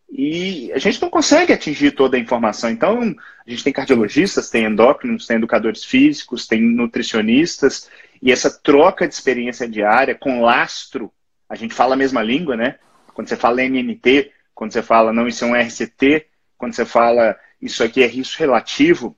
[0.09, 2.69] e a gente não consegue atingir toda a informação.
[2.69, 7.89] Então, a gente tem cardiologistas, tem endócrinos, tem educadores físicos, tem nutricionistas,
[8.21, 11.11] e essa troca de experiência diária com lastro,
[11.49, 12.75] a gente fala a mesma língua, né?
[13.13, 16.25] Quando você fala NNT, quando você fala não, isso é um RCT,
[16.57, 19.15] quando você fala isso aqui é risco relativo,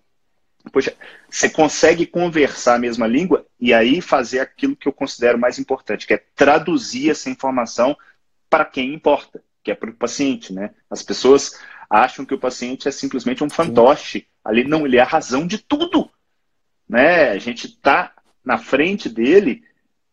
[0.71, 0.93] poxa,
[1.29, 6.05] você consegue conversar a mesma língua e aí fazer aquilo que eu considero mais importante,
[6.05, 7.95] que é traduzir essa informação
[8.49, 10.71] para quem importa, que é para o paciente, né?
[10.89, 14.27] As pessoas acham que o paciente é simplesmente um fantoche.
[14.43, 16.09] Ali não, ele é a razão de tudo.
[16.87, 17.29] Né?
[17.29, 19.63] A gente está na frente dele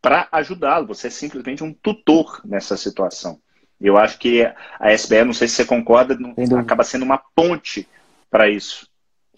[0.00, 0.86] para ajudá-lo.
[0.86, 3.40] Você é simplesmente um tutor nessa situação.
[3.78, 4.42] Eu acho que
[4.80, 6.16] a SBE, não sei se você concorda,
[6.58, 7.86] acaba sendo uma ponte
[8.30, 8.88] para isso.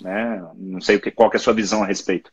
[0.01, 0.47] Né?
[0.55, 2.31] Não sei qual é a sua visão a respeito.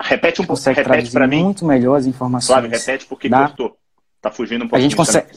[0.00, 1.42] Repete um pouco, repete para mim.
[1.42, 2.48] muito melhor as informações.
[2.48, 3.46] Flávio, repete porque dá.
[3.46, 3.78] cortou.
[4.20, 4.76] Tá fugindo um pouco.
[4.76, 5.28] A gente consegue,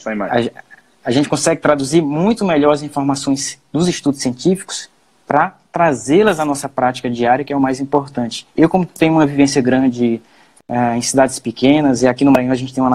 [1.04, 4.90] a gente consegue traduzir muito melhor as informações dos estudos científicos
[5.26, 8.46] para trazê-las à nossa prática diária, que é o mais importante.
[8.54, 10.20] Eu, como tenho uma vivência grande
[10.66, 12.88] é, em cidades pequenas, e aqui no Maranhão a gente tem um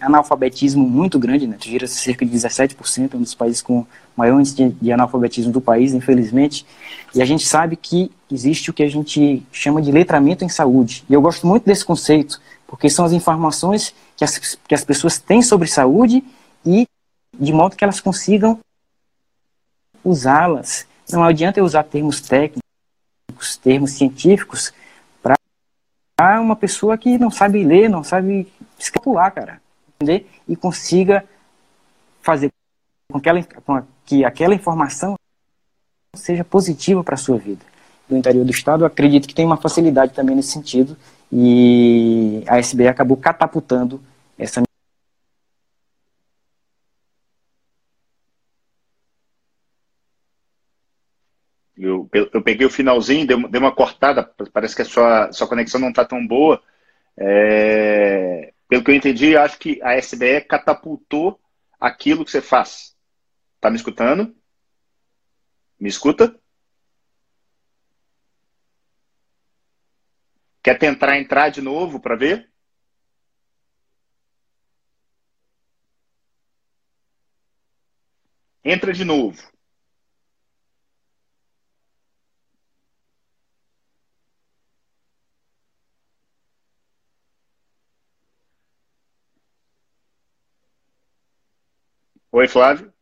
[0.00, 1.56] analfabetismo muito grande, né?
[1.58, 6.66] gira cerca de 17%, um dos países com maior índice de analfabetismo do país, infelizmente,
[7.14, 11.04] e a gente sabe que existe o que a gente chama de letramento em saúde.
[11.08, 15.18] E eu gosto muito desse conceito, porque são as informações que as, que as pessoas
[15.18, 16.22] têm sobre saúde
[16.64, 16.86] e
[17.38, 18.58] de modo que elas consigam
[20.04, 20.86] usá-las.
[21.10, 24.72] Não adianta eu usar termos técnicos, termos científicos
[26.20, 29.60] uma pessoa que não sabe ler, não sabe escapular, cara,
[29.94, 30.30] entender?
[30.48, 31.24] E consiga
[32.22, 32.50] fazer
[33.12, 35.14] com que, ela, com que aquela informação
[36.14, 37.64] seja positiva para a sua vida.
[38.08, 40.96] No interior do estado, eu acredito que tem uma facilidade também nesse sentido
[41.30, 44.00] e a SBE acabou catapultando
[44.38, 44.62] essa
[52.32, 55.90] Eu, peguei o finalzinho, dei, dei uma cortada, parece que a sua, sua conexão não
[55.90, 56.62] está tão boa.
[57.16, 61.40] É, pelo que eu entendi, acho que a SBE catapultou
[61.80, 62.96] aquilo que você faz.
[63.60, 64.34] Tá me escutando?
[65.78, 66.34] Me escuta?
[70.62, 72.50] Quer tentar entrar de novo para ver?
[78.64, 79.55] Entra de novo.
[92.38, 92.92] Oi, Flávio.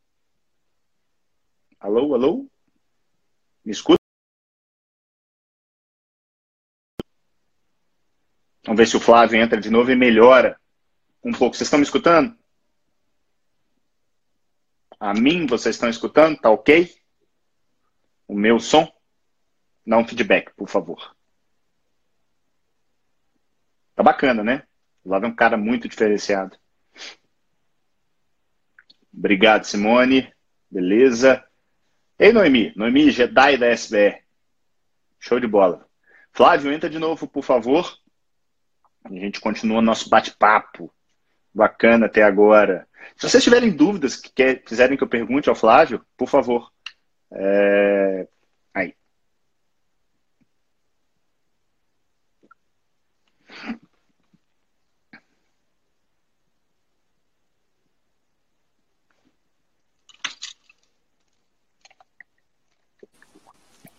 [1.81, 2.49] Alô, alô?
[3.65, 3.99] Me escuta?
[8.65, 10.57] Vamos ver se o Flávio entra de novo e melhora
[11.25, 11.57] um pouco.
[11.57, 12.39] Vocês estão me escutando?
[15.01, 16.39] A mim, vocês estão escutando?
[16.39, 16.97] Tá ok?
[18.29, 18.87] O meu som?
[19.85, 21.13] Dá um feedback, por favor.
[23.97, 24.65] Tá bacana, né?
[25.03, 26.57] Flávio é um cara muito diferenciado.
[29.17, 30.33] Obrigado, Simone.
[30.71, 31.43] Beleza.
[32.19, 32.73] Ei, Noemi.
[32.77, 34.23] Noemi, Jedi da SBR.
[35.21, 35.87] Show de bola.
[36.33, 37.97] Flávio, entra de novo, por favor.
[39.05, 40.93] A gente continua nosso bate-papo.
[41.55, 42.89] Bacana até agora.
[43.17, 46.73] Se vocês tiverem dúvidas que quer, quiserem que eu pergunte ao Flávio, por favor.
[47.31, 48.27] É...
[48.75, 48.95] Aí.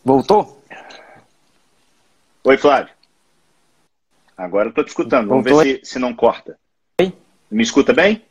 [0.05, 0.63] Voltou?
[2.43, 2.93] Oi, Flávio.
[4.37, 5.29] Agora eu tô te escutando.
[5.29, 5.63] Vamos Voltou.
[5.63, 6.59] ver se, se não corta.
[7.01, 7.11] Oi?
[7.49, 8.23] Me escuta bem?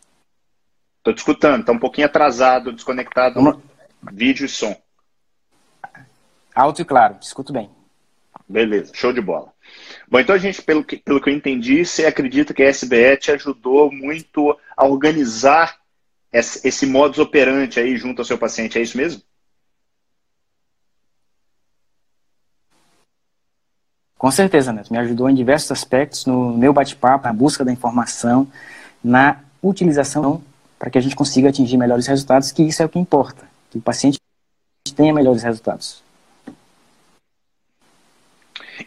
[1.03, 1.65] Tô te escutando.
[1.65, 3.61] Tá um pouquinho atrasado, desconectado
[4.13, 4.81] vídeo e som.
[6.55, 7.17] Alto e claro.
[7.17, 7.69] Te escuto bem.
[8.49, 9.53] Beleza, show de bola.
[10.09, 13.17] Bom, então a gente, pelo que, pelo que eu entendi, você acredita que a SBE
[13.17, 15.81] te ajudou muito a organizar
[16.33, 19.23] esse, esse modus operandi aí junto ao seu paciente, é isso mesmo?
[24.25, 24.91] Com certeza, Neto.
[24.91, 28.51] Me ajudou em diversos aspectos no meu bate-papo, na busca da informação,
[29.05, 30.43] na utilização
[30.79, 33.77] para que a gente consiga atingir melhores resultados, que isso é o que importa, que
[33.77, 34.19] o paciente
[34.97, 36.03] tenha melhores resultados.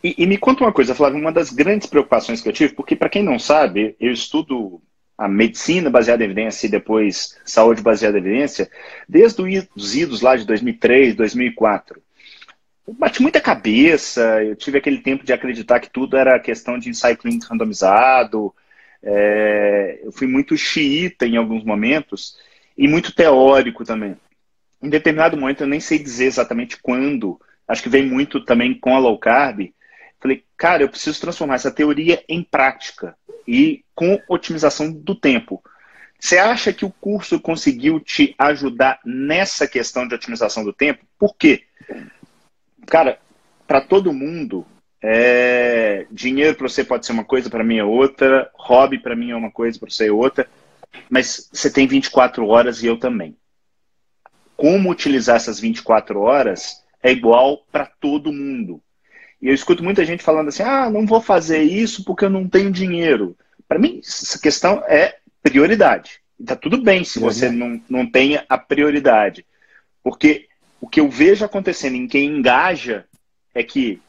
[0.04, 2.95] E, e me conta uma coisa, Flávio, uma das grandes preocupações que eu tive, porque
[2.95, 4.82] para quem não sabe, eu estudo
[5.15, 8.71] a medicina baseada em evidência e depois saúde baseada em evidência,
[9.08, 9.39] desde
[9.76, 12.07] os idos lá de 2003, 2004
[12.88, 16.89] eu bati muita cabeça, eu tive aquele tempo de acreditar que tudo era questão de
[16.89, 18.56] ensaio clínico randomizado,
[19.04, 22.38] é, eu fui muito xiita em alguns momentos
[22.78, 24.15] e muito teórico também.
[24.82, 28.95] Em determinado momento, eu nem sei dizer exatamente quando, acho que vem muito também com
[28.95, 29.69] a low carb,
[30.19, 35.62] falei, cara, eu preciso transformar essa teoria em prática e com otimização do tempo.
[36.19, 41.06] Você acha que o curso conseguiu te ajudar nessa questão de otimização do tempo?
[41.19, 41.63] Por quê?
[42.88, 43.19] Cara,
[43.67, 44.65] para todo mundo,
[45.02, 46.06] é...
[46.12, 49.36] dinheiro para você pode ser uma coisa, para mim é outra, hobby para mim é
[49.36, 50.47] uma coisa, para você é outra,
[51.10, 53.36] mas você tem 24 horas e eu também.
[54.56, 58.82] Como utilizar essas 24 horas é igual para todo mundo.
[59.41, 62.47] E eu escuto muita gente falando assim: ah, não vou fazer isso porque eu não
[62.47, 63.38] tenho dinheiro.
[63.67, 66.21] Para mim, essa questão é prioridade.
[66.39, 69.45] Está tudo bem se você não, não tenha a prioridade.
[70.04, 70.47] Porque
[70.80, 73.06] o que eu vejo acontecendo em quem engaja
[73.54, 74.02] é que,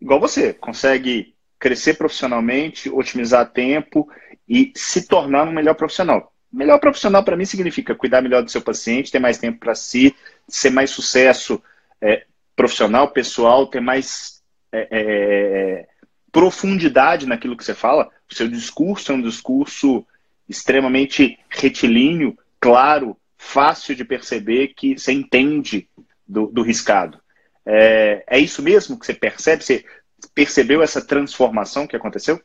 [0.00, 4.08] igual você, consegue crescer profissionalmente, otimizar tempo
[4.48, 6.32] e se tornar um melhor profissional.
[6.52, 10.14] Melhor profissional para mim significa cuidar melhor do seu paciente, ter mais tempo para si,
[10.48, 11.62] ser mais sucesso
[12.00, 15.88] é, profissional, pessoal, ter mais é, é,
[16.32, 18.10] profundidade naquilo que você fala.
[18.30, 20.04] O seu discurso é um discurso
[20.48, 25.88] extremamente retilíneo, claro, fácil de perceber que você entende
[26.26, 27.18] do, do riscado.
[27.66, 29.64] É, é isso mesmo que você percebe?
[29.64, 29.84] Você
[30.32, 32.40] percebeu essa transformação que aconteceu?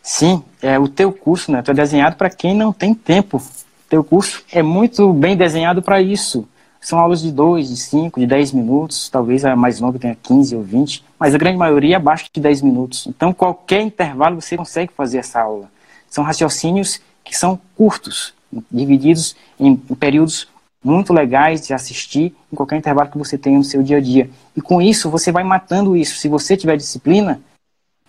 [0.00, 3.38] Sim, é, o teu curso né, é desenhado para quem não tem tempo.
[3.38, 6.48] O teu curso é muito bem desenhado para isso.
[6.80, 10.54] são aulas de 2, de 5, de 10 minutos, talvez a mais longa tenha 15
[10.54, 13.06] ou 20, mas a grande maioria abaixo de 10 minutos.
[13.08, 15.70] Então, qualquer intervalo você consegue fazer essa aula.
[16.08, 18.34] São raciocínios que são curtos,
[18.70, 20.48] divididos em períodos
[20.82, 24.30] muito legais de assistir em qualquer intervalo que você tenha no seu dia a dia.
[24.54, 26.18] E com isso, você vai matando isso.
[26.18, 27.40] Se você tiver disciplina,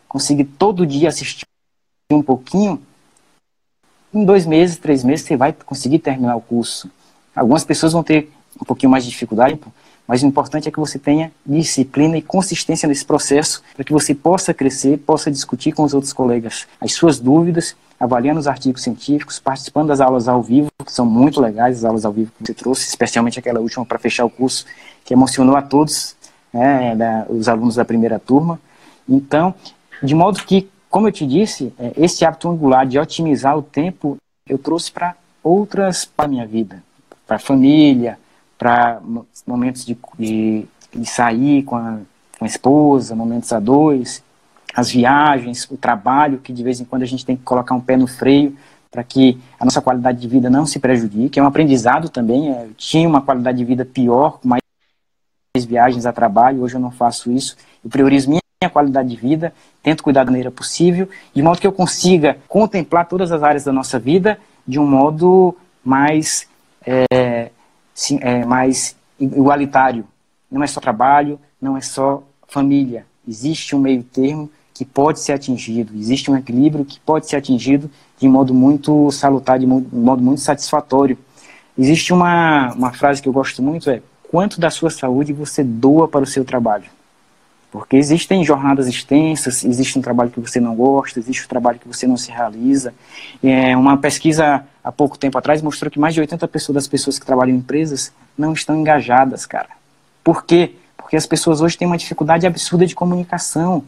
[0.08, 1.46] conseguir todo dia assistir
[2.12, 2.82] um pouquinho,
[4.14, 6.90] em dois meses, três meses, você vai conseguir terminar o curso.
[7.36, 8.32] Algumas pessoas vão ter
[8.62, 9.60] um pouquinho mais de dificuldade,
[10.08, 14.14] mas o importante é que você tenha disciplina e consistência nesse processo para que você
[14.14, 19.40] possa crescer, possa discutir com os outros colegas as suas dúvidas, avaliando os artigos científicos,
[19.40, 22.54] participando das aulas ao vivo, que são muito legais, as aulas ao vivo que você
[22.54, 24.66] trouxe, especialmente aquela última para fechar o curso,
[25.04, 26.16] que emocionou a todos,
[26.54, 28.60] né, da, os alunos da primeira turma.
[29.08, 29.56] Então,
[30.04, 34.18] de modo que, como eu te disse, é, esse hábito angular de otimizar o tempo,
[34.48, 36.84] eu trouxe para outras para minha vida,
[37.26, 38.20] para a família,
[38.58, 39.02] para
[39.46, 42.00] momentos de, de, de, sair com a,
[42.38, 44.24] com a esposa, momentos a dois,
[44.74, 47.82] as viagens, o trabalho, que de vez em quando a gente tem que colocar um
[47.82, 48.56] pé no freio
[48.92, 51.38] para que a nossa qualidade de vida não se prejudique.
[51.38, 52.50] É um aprendizado também.
[52.52, 54.62] É, eu tinha uma qualidade de vida pior, com mais
[55.66, 57.58] viagens a trabalho, hoje eu não faço isso.
[57.84, 58.42] Eu priorizo minha
[58.72, 63.32] qualidade de vida, tento cuidar da maneira possível, de modo que eu consiga contemplar todas
[63.32, 66.48] as áreas da nossa vida de um modo mais
[66.86, 67.52] é,
[67.96, 70.06] sim, é, mais igualitário.
[70.52, 73.06] Não é só trabalho, não é só família.
[73.28, 77.90] Existe um meio termo que pode ser atingido, existe um equilíbrio que pode ser atingido
[78.20, 81.18] de modo muito salutar, de modo, de modo muito satisfatório.
[81.78, 86.10] Existe uma, uma frase que eu gosto muito, é quanto da sua saúde você doa
[86.10, 86.86] para o seu trabalho.
[87.76, 91.86] Porque existem jornadas extensas, existe um trabalho que você não gosta, existe um trabalho que
[91.86, 92.94] você não se realiza.
[93.44, 97.20] É, uma pesquisa há pouco tempo atrás mostrou que mais de 80% pessoas, das pessoas
[97.20, 99.68] que trabalham em empresas não estão engajadas, cara.
[100.24, 100.76] Por quê?
[100.96, 103.84] Porque as pessoas hoje têm uma dificuldade absurda de comunicação.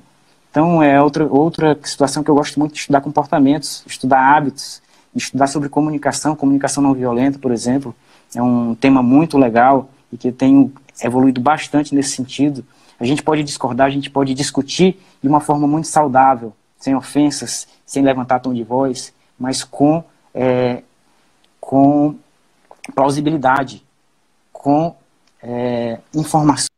[0.52, 4.82] Então, é outra, outra situação que eu gosto muito de estudar comportamentos, estudar hábitos,
[5.15, 7.95] estudar sobre comunicação, comunicação não violenta, por exemplo.
[8.36, 12.65] É um tema muito legal e que tem evoluído bastante nesse sentido
[12.99, 17.67] a gente pode discordar, a gente pode discutir de uma forma muito saudável, sem ofensas,
[17.86, 20.83] sem levantar tom de voz, mas com, é,
[21.60, 22.15] com
[22.95, 23.83] plausibilidade,
[24.51, 24.95] com
[25.41, 26.69] é, informações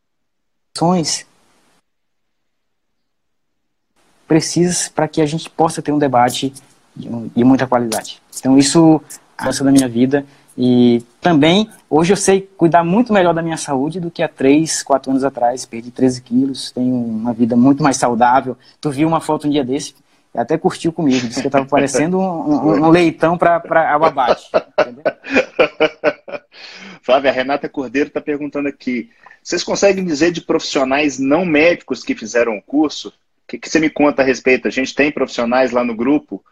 [4.28, 6.52] precisas para que a gente possa ter um debate
[6.94, 8.22] de, de muita qualidade.
[8.38, 9.00] Então, isso
[9.38, 10.24] é da minha vida
[10.62, 14.82] e também, hoje eu sei cuidar muito melhor da minha saúde do que há 3,
[14.82, 15.64] 4 anos atrás.
[15.64, 18.58] Perdi 13 quilos, tenho uma vida muito mais saudável.
[18.78, 19.94] Tu viu uma foto um dia desse,
[20.34, 23.56] até curtiu comigo, disse que eu estava parecendo um, um, um, leitão para
[23.94, 24.50] abate.
[27.00, 29.08] Flávia, a Renata Cordeiro está perguntando aqui:
[29.42, 33.08] vocês conseguem dizer de profissionais não médicos que fizeram o curso?
[33.08, 33.12] O
[33.48, 34.68] que, que você me conta a respeito?
[34.68, 36.44] A gente tem profissionais lá no grupo,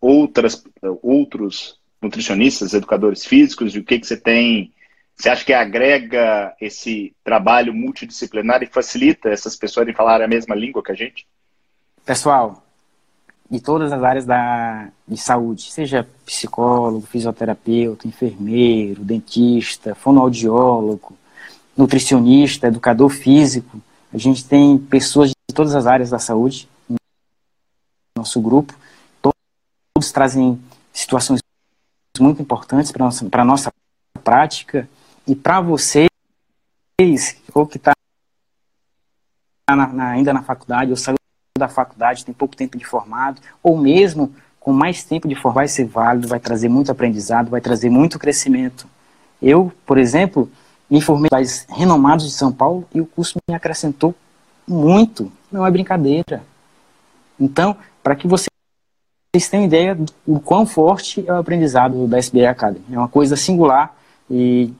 [0.00, 0.62] outras,
[1.02, 4.72] outros nutricionistas, educadores físicos, e o que, que você tem.
[5.16, 10.54] Você acha que agrega esse trabalho multidisciplinar e facilita essas pessoas em falar a mesma
[10.54, 11.26] língua que a gente?
[12.04, 12.62] Pessoal,
[13.50, 21.16] de todas as áreas da, de saúde, seja psicólogo, fisioterapeuta, enfermeiro, dentista, fonoaudiólogo,
[21.76, 23.80] nutricionista, educador físico,
[24.12, 26.96] a gente tem pessoas de todas as áreas da saúde no
[28.16, 28.74] nosso grupo.
[29.20, 30.60] Todos trazem
[30.92, 31.40] situações
[32.18, 33.72] muito importantes para a nossa, nossa
[34.22, 34.88] prática
[35.26, 36.08] e para vocês,
[37.54, 37.92] ou que está
[40.12, 41.16] ainda na faculdade, ou saiu
[41.58, 45.68] da faculdade, tem pouco tempo de formado, ou mesmo com mais tempo de formado, vai
[45.68, 48.86] ser válido, vai trazer muito aprendizado, vai trazer muito crescimento.
[49.40, 50.50] Eu, por exemplo,
[50.90, 54.14] me formei em renomados de São Paulo e o curso me acrescentou
[54.66, 56.42] muito, não é brincadeira.
[57.38, 58.46] Então, para que você
[59.36, 62.84] vocês têm ideia do quão forte é o aprendizado da SBA Academy.
[62.90, 63.94] É uma coisa singular
[64.30, 64.72] e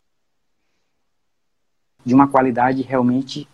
[2.04, 3.46] de uma qualidade realmente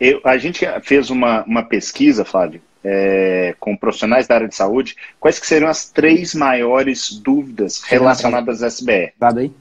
[0.00, 4.96] Eu, a gente fez uma, uma pesquisa, Flávio, é, com profissionais da área de saúde.
[5.20, 9.12] Quais que seriam as três maiores dúvidas relacionadas à SBE?
[9.16, 9.52] Dado aí?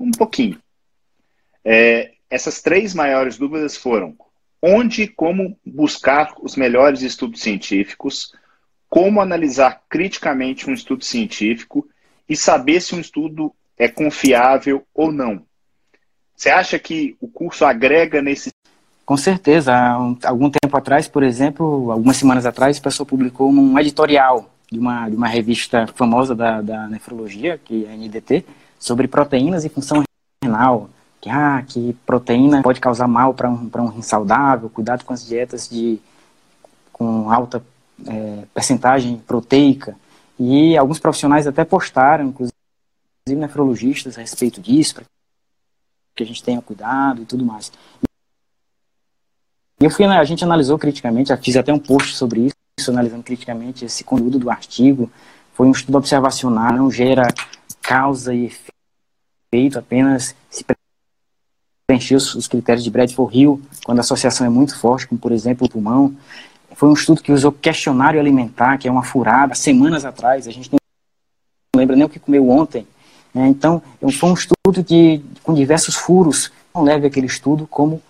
[0.00, 0.58] Um pouquinho.
[1.62, 4.16] É, essas três maiores dúvidas foram
[4.62, 8.32] onde e como buscar os melhores estudos científicos,
[8.88, 11.86] como analisar criticamente um estudo científico
[12.28, 15.42] e saber se um estudo é confiável ou não.
[16.34, 18.50] Você acha que o curso agrega nesse.
[19.04, 19.72] Com certeza.
[19.72, 24.78] Há algum tempo atrás, por exemplo, algumas semanas atrás, o pessoal publicou um editorial de
[24.78, 28.44] uma, de uma revista famosa da, da nefrologia, que é a NDT,
[28.78, 30.02] sobre proteínas e função
[30.42, 30.90] renal.
[31.20, 35.26] Que, ah, que proteína pode causar mal para um, um rim saudável, cuidado com as
[35.26, 35.98] dietas de,
[36.92, 37.62] com alta
[38.06, 39.96] é, percentagem proteica.
[40.38, 42.54] E alguns profissionais até postaram, inclusive
[43.28, 45.04] nefrologistas, a respeito disso, para
[46.14, 47.72] que a gente tenha cuidado e tudo mais.
[49.80, 53.84] E eu fui, a gente analisou criticamente, fiz até um post sobre isso, analisando criticamente
[53.84, 55.10] esse conteúdo do artigo.
[55.52, 57.28] Foi um estudo observacional, não gera
[57.82, 60.64] causa e efeito, apenas se
[61.96, 65.32] preencher os, os critérios de Bradford Hill, quando a associação é muito forte, como por
[65.32, 66.14] exemplo o pulmão.
[66.74, 70.70] Foi um estudo que usou questionário alimentar, que é uma furada, semanas atrás, a gente
[70.70, 70.78] não
[71.74, 72.86] lembra nem o que comeu ontem.
[73.34, 76.50] É, então, foi um estudo de, com diversos furos.
[76.74, 78.02] Não leve aquele estudo como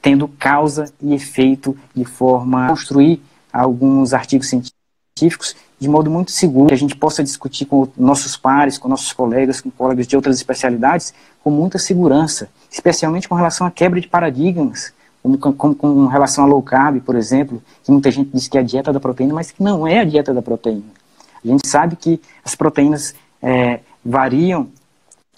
[0.00, 3.20] tendo causa e efeito de forma a construir
[3.52, 8.78] alguns artigos científicos de modo muito seguro, que a gente possa discutir com nossos pares,
[8.78, 13.70] com nossos colegas, com colegas de outras especialidades, com muita segurança, especialmente com relação à
[13.70, 14.92] quebra de paradigmas,
[15.22, 18.60] como, como com relação a low carb, por exemplo, que muita gente diz que é
[18.60, 20.84] a dieta da proteína, mas que não é a dieta da proteína.
[21.44, 24.68] A gente sabe que as proteínas é, variam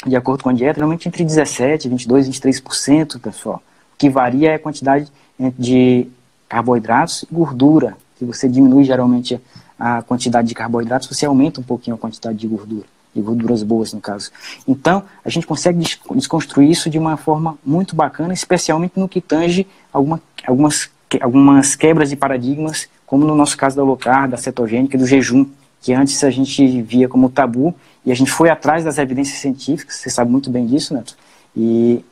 [0.07, 3.63] de acordo com a dieta, normalmente entre 17, 22, 23%, pessoal.
[3.95, 5.11] O que varia é a quantidade
[5.59, 6.09] de
[6.49, 7.97] carboidratos e gordura.
[8.19, 9.41] Se você diminui geralmente
[9.79, 13.93] a quantidade de carboidratos, você aumenta um pouquinho a quantidade de gordura, de gorduras boas
[13.93, 14.31] no caso.
[14.67, 15.85] Então, a gente consegue
[16.15, 20.91] desconstruir isso de uma forma muito bacana, especialmente no que tange alguma, algumas,
[21.21, 25.47] algumas quebras de paradigmas, como no nosso caso da low carb, da cetogênica do jejum,
[25.81, 29.97] que antes a gente via como tabu e a gente foi atrás das evidências científicas,
[29.97, 31.17] você sabe muito bem disso, Neto,
[31.57, 32.05] e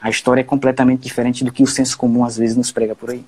[0.00, 3.10] a história é completamente diferente do que o senso comum às vezes nos prega por
[3.10, 3.24] aí.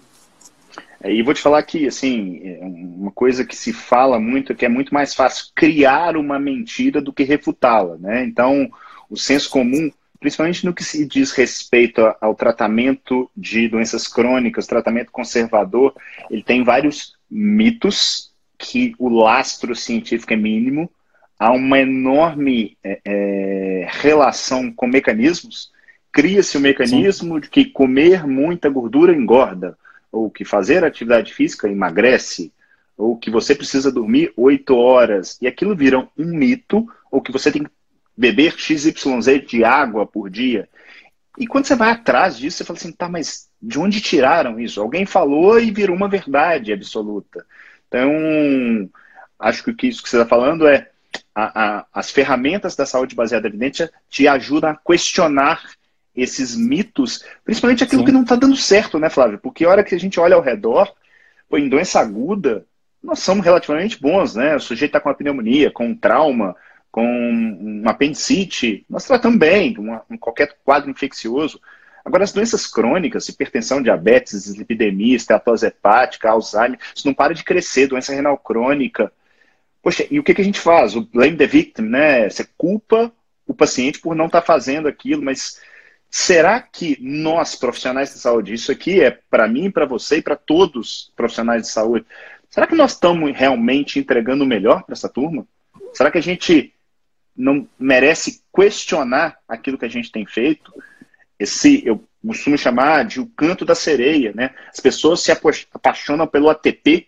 [1.02, 4.54] É, e vou te falar que, assim, é uma coisa que se fala muito é
[4.54, 8.24] que é muito mais fácil criar uma mentira do que refutá-la, né?
[8.24, 8.68] Então,
[9.08, 15.12] o senso comum, principalmente no que se diz respeito ao tratamento de doenças crônicas, tratamento
[15.12, 15.94] conservador,
[16.30, 20.90] ele tem vários mitos que o lastro científico é mínimo,
[21.38, 25.70] há uma enorme é, é, relação com mecanismos,
[26.10, 27.40] cria-se o mecanismo Sim.
[27.40, 29.78] de que comer muita gordura engorda,
[30.10, 32.52] ou que fazer atividade física emagrece,
[32.96, 37.52] ou que você precisa dormir oito horas, e aquilo vira um mito, ou que você
[37.52, 37.70] tem que
[38.16, 40.68] beber XYZ de água por dia.
[41.38, 44.80] E quando você vai atrás disso, você fala assim, tá, mas de onde tiraram isso?
[44.80, 47.46] Alguém falou e virou uma verdade absoluta.
[47.86, 48.90] Então,
[49.38, 50.90] acho que isso que você está falando é
[51.32, 55.62] a, a, as ferramentas da saúde baseada em evidência te ajudam a questionar
[56.20, 58.06] esses mitos, principalmente aquilo Sim.
[58.06, 59.38] que não está dando certo, né, Flávio?
[59.38, 60.92] Porque a hora que a gente olha ao redor,
[61.48, 62.64] pô, em doença aguda,
[63.02, 64.56] nós somos relativamente bons, né?
[64.56, 66.56] O sujeito está com uma pneumonia, com um trauma,
[66.90, 71.60] com um apendicite, nós tratamos bem, uma, um qualquer quadro infeccioso.
[72.04, 77.86] Agora, as doenças crônicas, hipertensão, diabetes, dislipidemia, esteatose hepática, Alzheimer, isso não para de crescer,
[77.86, 79.12] doença renal crônica,
[79.82, 80.96] Poxa, e o que, que a gente faz?
[80.96, 82.28] O blame the victim, né?
[82.28, 83.12] Você culpa
[83.46, 85.60] o paciente por não estar tá fazendo aquilo, mas
[86.10, 90.36] será que nós, profissionais de saúde, isso aqui é para mim, para você e para
[90.36, 92.06] todos profissionais de saúde,
[92.48, 95.46] será que nós estamos realmente entregando o melhor para essa turma?
[95.92, 96.74] Será que a gente
[97.36, 100.72] não merece questionar aquilo que a gente tem feito?
[101.38, 104.54] Esse, eu costumo chamar de o canto da sereia, né?
[104.72, 107.06] As pessoas se apaixonam pelo ATP,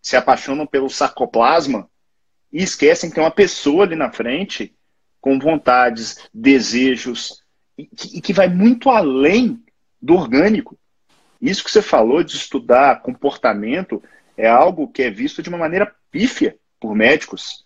[0.00, 1.88] se apaixonam pelo sarcoplasma,
[2.52, 4.74] e esquecem que tem uma pessoa ali na frente
[5.20, 7.41] com vontades, desejos,
[8.14, 9.62] e que, vai muito além
[10.00, 10.78] do orgânico.
[11.40, 14.02] Isso que você falou de estudar comportamento
[14.36, 17.64] é algo que é visto de uma maneira pífia por médicos.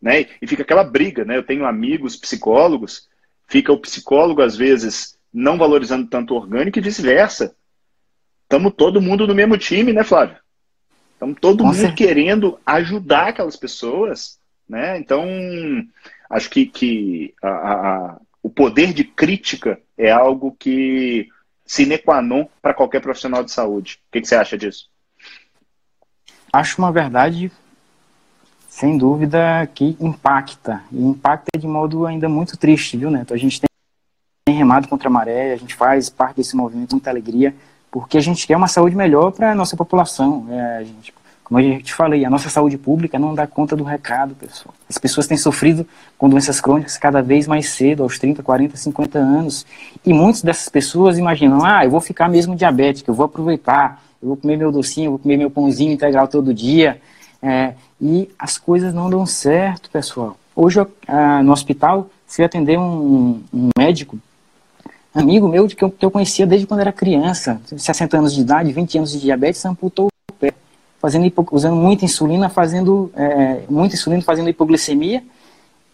[0.00, 0.26] Né?
[0.40, 1.36] E fica aquela briga, né?
[1.36, 3.08] Eu tenho amigos psicólogos,
[3.46, 7.54] fica o psicólogo, às vezes, não valorizando tanto o orgânico e vice-versa.
[8.42, 10.36] Estamos todo mundo no mesmo time, né, Flávio?
[11.16, 14.98] Então, todo mundo querendo ajudar aquelas pessoas, né?
[14.98, 15.22] Então,
[16.30, 21.28] acho que, que a, a, o poder de crítica é algo que
[21.64, 24.00] sine qua non para qualquer profissional de saúde.
[24.08, 24.88] O que, que você acha disso?
[26.52, 27.52] Acho uma verdade,
[28.68, 30.82] sem dúvida, que impacta.
[30.90, 33.32] E impacta de modo ainda muito triste, viu, Neto?
[33.32, 37.54] A gente tem remado contra a maré, a gente faz parte desse movimento muita alegria,
[37.90, 40.46] porque a gente quer uma saúde melhor para a nossa população.
[40.50, 41.14] É, a gente,
[41.50, 44.72] como eu te falei, a nossa saúde pública não dá conta do recado, pessoal.
[44.88, 45.84] As pessoas têm sofrido
[46.16, 49.66] com doenças crônicas cada vez mais cedo, aos 30, 40, 50 anos.
[50.06, 54.28] E muitas dessas pessoas imaginam, ah, eu vou ficar mesmo diabético, eu vou aproveitar, eu
[54.28, 57.00] vou comer meu docinho, eu vou comer meu pãozinho integral todo dia.
[57.42, 60.36] É, e as coisas não dão certo, pessoal.
[60.54, 60.78] Hoje,
[61.08, 64.16] ah, no hospital, fui atender um, um médico,
[65.12, 68.70] amigo meu, que eu, que eu conhecia desde quando era criança, 60 anos de idade,
[68.70, 70.10] 20 anos de diabetes, amputou
[71.00, 75.24] fazendo usando muita insulina, fazendo é, muita insulina, fazendo hipoglicemia.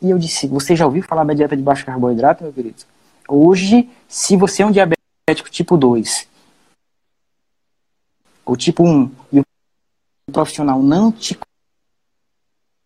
[0.03, 2.83] E eu disse, você já ouviu falar da dieta de baixo carboidrato, meu querido?
[3.29, 6.29] Hoje, se você é um diabético tipo 2
[8.45, 9.45] ou tipo 1 e o
[10.33, 11.39] profissional não te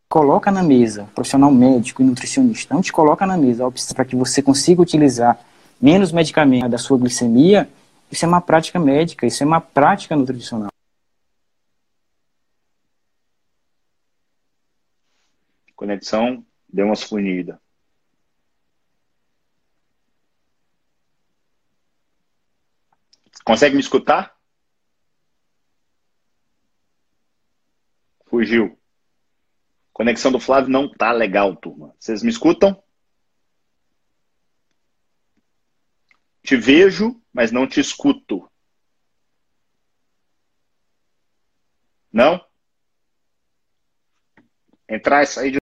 [0.08, 4.42] coloca na mesa, profissional médico e nutricionista, não te coloca na mesa para que você
[4.42, 5.38] consiga utilizar
[5.80, 7.68] menos medicamento da sua glicemia,
[8.10, 10.69] isso é uma prática médica, isso é uma prática nutricional.
[15.90, 17.60] Conexão deu uma funida.
[23.44, 24.38] Consegue me escutar?
[28.26, 28.78] Fugiu.
[29.92, 31.92] Conexão do Flávio não tá legal, turma.
[31.98, 32.80] Vocês me escutam?
[36.40, 38.48] Te vejo, mas não te escuto.
[42.12, 42.40] Não?
[44.88, 45.59] Entrar e sair de.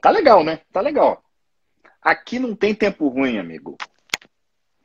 [0.00, 0.60] Tá legal, né?
[0.72, 1.22] Tá legal.
[2.00, 3.76] Aqui não tem tempo ruim, amigo.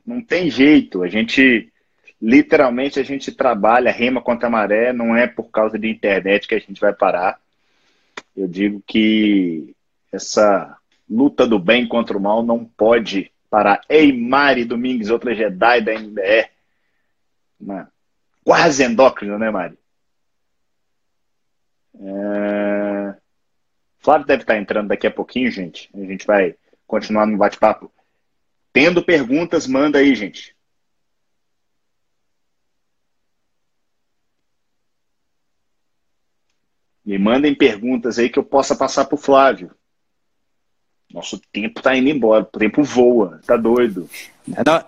[0.04, 1.02] Não tem jeito.
[1.02, 1.72] A gente
[2.20, 6.54] literalmente a gente trabalha, rema contra a maré, não é por causa de internet que
[6.54, 7.38] a gente vai parar.
[8.36, 9.74] Eu digo que
[10.10, 10.76] essa
[11.08, 13.82] luta do bem contra o mal não pode parar.
[13.88, 15.92] Ei, Mari Domingues, outra Jedi da.
[17.60, 17.88] Uma
[18.42, 19.78] quase endócrina, né, Mari?
[24.04, 25.88] Flávio deve estar entrando daqui a pouquinho, gente.
[25.94, 26.54] A gente vai
[26.86, 27.90] continuar no bate-papo.
[28.70, 30.54] Tendo perguntas, manda aí, gente.
[37.02, 39.70] Me mandem perguntas aí que eu possa passar para o Flávio.
[41.10, 44.08] Nosso tempo está indo embora, o tempo voa, tá doido.
[44.66, 44.84] Nós,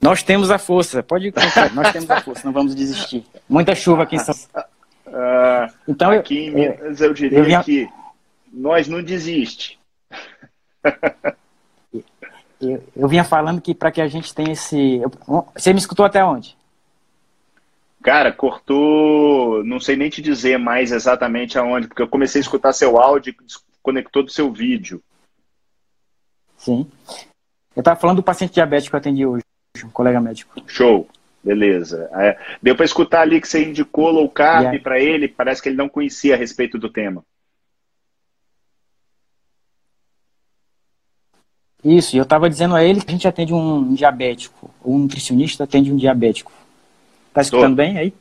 [0.00, 3.26] nós temos a força, pode contar, nós temos a força, não vamos desistir.
[3.48, 4.68] Muita chuva aqui em São Paulo.
[5.12, 7.62] Uh, então, aqui em Minas eu, eu diria eu vinha...
[7.62, 7.86] que
[8.50, 9.78] nós não desiste.
[12.58, 15.02] eu, eu vinha falando que para que a gente tenha esse.
[15.54, 16.56] Você me escutou até onde?
[18.02, 22.72] Cara, cortou, não sei nem te dizer mais exatamente aonde, porque eu comecei a escutar
[22.72, 25.00] seu áudio e desconectou do seu vídeo.
[26.56, 26.90] Sim.
[27.76, 29.44] Eu estava falando do paciente diabético que eu atendi hoje,
[29.84, 30.52] um colega médico.
[30.66, 31.08] Show.
[31.42, 32.08] Beleza.
[32.14, 34.80] É, deu para escutar ali que você indicou low carb yeah.
[34.80, 37.24] para ele, parece que ele não conhecia a respeito do tema.
[41.84, 44.98] Isso, e eu estava dizendo a ele que a gente atende um diabético, ou um
[45.00, 46.52] nutricionista atende um diabético.
[47.34, 47.76] Tá escutando Tô.
[47.76, 48.14] bem aí?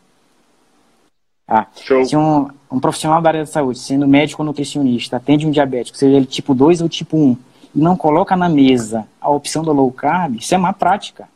[1.48, 2.04] Ah, Show.
[2.06, 5.98] se um, um, profissional da área da saúde, sendo médico ou nutricionista, atende um diabético,
[5.98, 7.38] seja ele tipo 2 ou tipo 1,
[7.76, 11.28] e não coloca na mesa a opção do low carb, isso é má prática.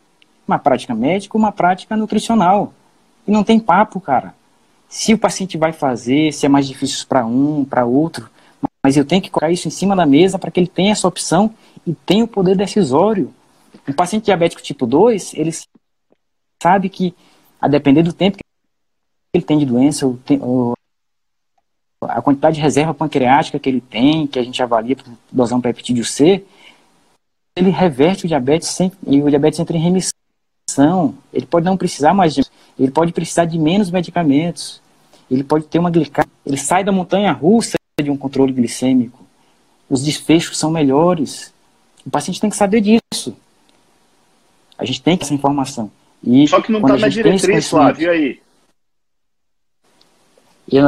[0.47, 2.73] Uma prática médica, uma prática nutricional.
[3.27, 4.35] E não tem papo, cara.
[4.87, 8.29] Se o paciente vai fazer, se é mais difícil para um, para outro,
[8.83, 11.07] mas eu tenho que colocar isso em cima da mesa para que ele tenha essa
[11.07, 11.53] opção
[11.87, 13.33] e tenha o poder decisório.
[13.87, 15.51] Um paciente diabético tipo 2, ele
[16.61, 17.15] sabe que
[17.59, 18.43] a depender do tempo que
[19.33, 20.05] ele tem de doença,
[22.01, 25.61] a quantidade de reserva pancreática que ele tem, que a gente avalia para dosar um
[25.61, 26.45] peptídeo C,
[27.55, 30.14] ele reverte o diabetes sem, e o diabetes entra em remissão.
[31.33, 32.43] Ele pode não precisar mais de,
[32.79, 34.81] ele pode precisar de menos medicamentos.
[35.29, 39.23] Ele pode ter uma glicemia, ele sai da montanha russa de um controle glicêmico.
[39.89, 41.53] Os desfechos são melhores.
[42.05, 43.35] O paciente tem que saber disso.
[44.77, 45.89] A gente tem que essa informação.
[46.23, 48.39] E Só que não está na diretriz, Flávio, e aí?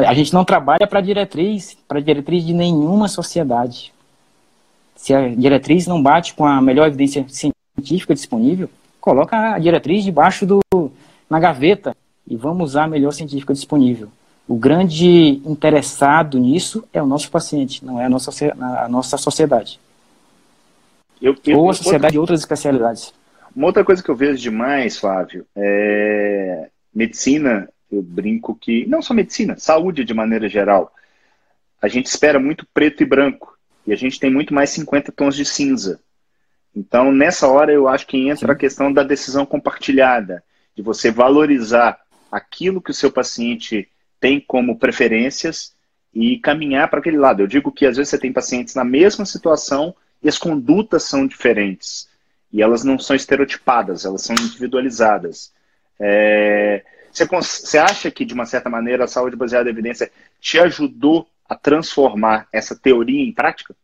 [0.08, 3.94] A gente não trabalha para diretriz, para diretriz de nenhuma sociedade.
[4.96, 8.70] Se a diretriz não bate com a melhor evidência científica disponível,
[9.00, 10.62] coloca a diretriz debaixo do
[11.30, 11.96] na gaveta
[12.28, 14.10] e vamos usar a melhor científica disponível.
[14.48, 19.80] O grande interessado nisso é o nosso paciente, não é a nossa, a nossa sociedade.
[21.22, 23.14] Eu, eu, Ou a sociedade de outras especialidades.
[23.56, 29.14] Uma outra coisa que eu vejo demais, Flávio, é medicina, eu brinco que, não só
[29.14, 30.94] medicina, saúde de maneira geral,
[31.82, 35.36] a gente espera muito preto e branco, e a gente tem muito mais 50 tons
[35.36, 36.00] de cinza.
[36.78, 40.44] Então, nessa hora, eu acho que entra a questão da decisão compartilhada,
[40.76, 42.00] de você valorizar
[42.32, 45.76] aquilo que o seu paciente tem como preferências
[46.14, 47.42] e caminhar para aquele lado.
[47.42, 51.26] Eu digo que às vezes você tem pacientes na mesma situação e as condutas são
[51.26, 52.08] diferentes.
[52.54, 55.52] e elas não são estereotipadas, elas são individualizadas.
[56.00, 60.60] É, você, você acha que, de uma certa maneira, a saúde baseada em evidência te
[60.60, 63.76] ajudou a transformar essa teoria em prática?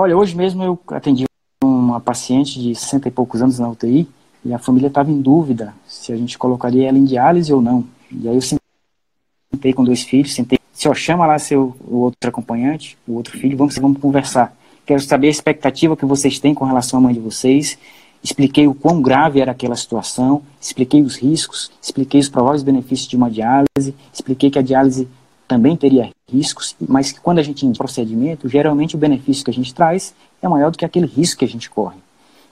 [0.00, 1.24] Olha, hoje mesmo eu atendi
[1.60, 4.08] uma paciente de 60 e poucos anos na UTI
[4.44, 7.84] e a família estava em dúvida se a gente colocaria ela em diálise ou não.
[8.08, 12.96] E aí eu sentei com dois filhos, sentei, se chama lá seu o outro acompanhante,
[13.08, 14.56] o outro filho, vamos, vamos conversar.
[14.86, 17.76] Quero saber a expectativa que vocês têm com relação à mãe de vocês.
[18.22, 23.16] Expliquei o quão grave era aquela situação, expliquei os riscos, expliquei os prováveis benefícios de
[23.16, 25.08] uma diálise, expliquei que a diálise
[25.48, 29.54] também teria riscos, mas que quando a gente em procedimento, geralmente o benefício que a
[29.54, 31.96] gente traz é maior do que aquele risco que a gente corre.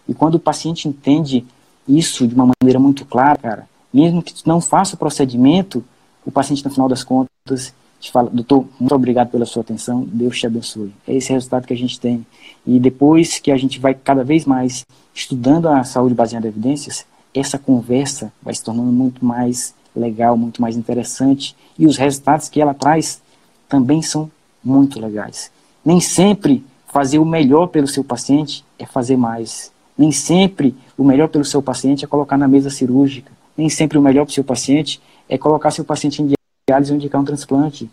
[0.08, 1.44] E quando o paciente entende
[1.86, 5.84] isso de uma maneira muito clara, cara, mesmo que não faça o procedimento,
[6.24, 10.38] o paciente no final das contas te fala, doutor, muito obrigado pela sua atenção, Deus
[10.38, 10.92] te abençoe.
[11.06, 12.26] É esse resultado que a gente tem.
[12.66, 14.84] E depois que a gente vai cada vez mais
[15.14, 20.60] estudando a saúde baseada em evidências, essa conversa vai se tornando muito mais legal, muito
[20.60, 21.56] mais interessante.
[21.78, 23.20] E os resultados que ela traz
[23.68, 24.30] também são
[24.62, 25.50] muito legais.
[25.84, 29.72] Nem sempre fazer o melhor pelo seu paciente é fazer mais.
[29.96, 33.32] Nem sempre o melhor pelo seu paciente é colocar na mesa cirúrgica.
[33.56, 36.32] Nem sempre o melhor para o seu paciente é colocar seu paciente em
[36.68, 37.90] diálise ou indicar um transplante.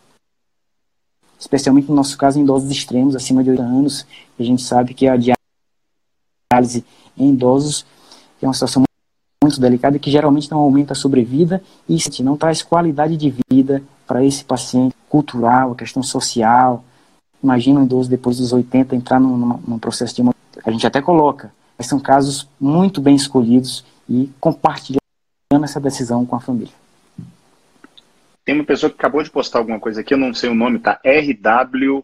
[1.39, 4.05] Especialmente no nosso caso em doses extremos, acima de 8 anos.
[4.39, 6.85] A gente sabe que a diálise
[7.17, 7.85] em idosos
[8.41, 8.83] é uma situação
[9.43, 14.23] muito delicada que geralmente não aumenta a sobrevida e não traz qualidade de vida para
[14.23, 16.83] esse paciente cultural, a questão social.
[17.43, 20.23] Imagina um idoso depois dos 80 entrar num, num processo de.
[20.65, 25.01] A gente até coloca, mas são casos muito bem escolhidos e compartilhando
[25.61, 26.73] essa decisão com a família.
[28.45, 30.79] Tem uma pessoa que acabou de postar alguma coisa aqui, eu não sei o nome,
[30.79, 31.01] tá?
[31.03, 32.03] RWAHL,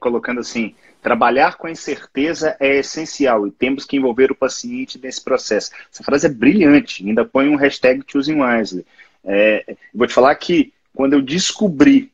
[0.00, 5.22] colocando assim: trabalhar com a incerteza é essencial e temos que envolver o paciente nesse
[5.22, 5.70] processo.
[5.92, 8.86] Essa frase é brilhante, ainda põe um hashtag Choosing Wisely.
[9.24, 12.12] É, vou te falar que quando eu descobri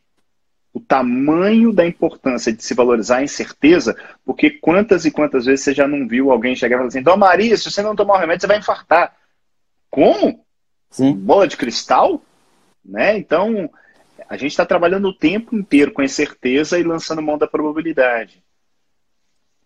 [0.72, 5.72] o tamanho da importância de se valorizar a incerteza, porque quantas e quantas vezes você
[5.72, 8.18] já não viu alguém chegar e falar assim, Dona Maria, se você não tomar o
[8.18, 9.16] remédio, você vai infartar.
[9.88, 10.44] Como?
[10.90, 11.12] Sim.
[11.12, 12.22] bola de cristal,
[12.84, 13.16] né?
[13.16, 13.68] Então,
[14.28, 18.43] a gente está trabalhando o tempo inteiro com incerteza e lançando mão da probabilidade.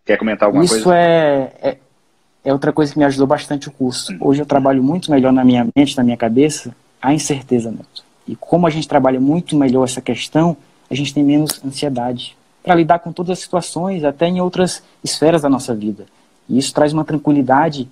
[0.08, 0.86] Quer comentar alguma Isso coisa?
[0.86, 1.76] Isso é, é,
[2.42, 4.10] é, outra coisa que me ajudou bastante o curso.
[4.10, 4.16] Hum.
[4.22, 8.02] Hoje eu trabalho muito melhor na minha mente, na minha cabeça, a incerteza, Neto.
[8.26, 10.56] E como a gente trabalha muito melhor essa questão,
[10.90, 15.42] a gente tem menos ansiedade para lidar com todas as situações, até em outras esferas
[15.42, 16.06] da nossa vida.
[16.48, 17.86] E isso traz uma tranquilidade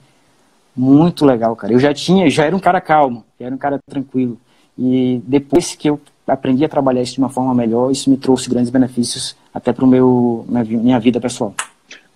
[0.75, 1.75] muito legal, cara.
[1.75, 4.39] Eu já tinha, já era um cara calmo, já era um cara tranquilo.
[4.79, 8.49] E depois que eu aprendi a trabalhar isso de uma forma melhor, isso me trouxe
[8.49, 11.55] grandes benefícios até para meu minha vida pessoal.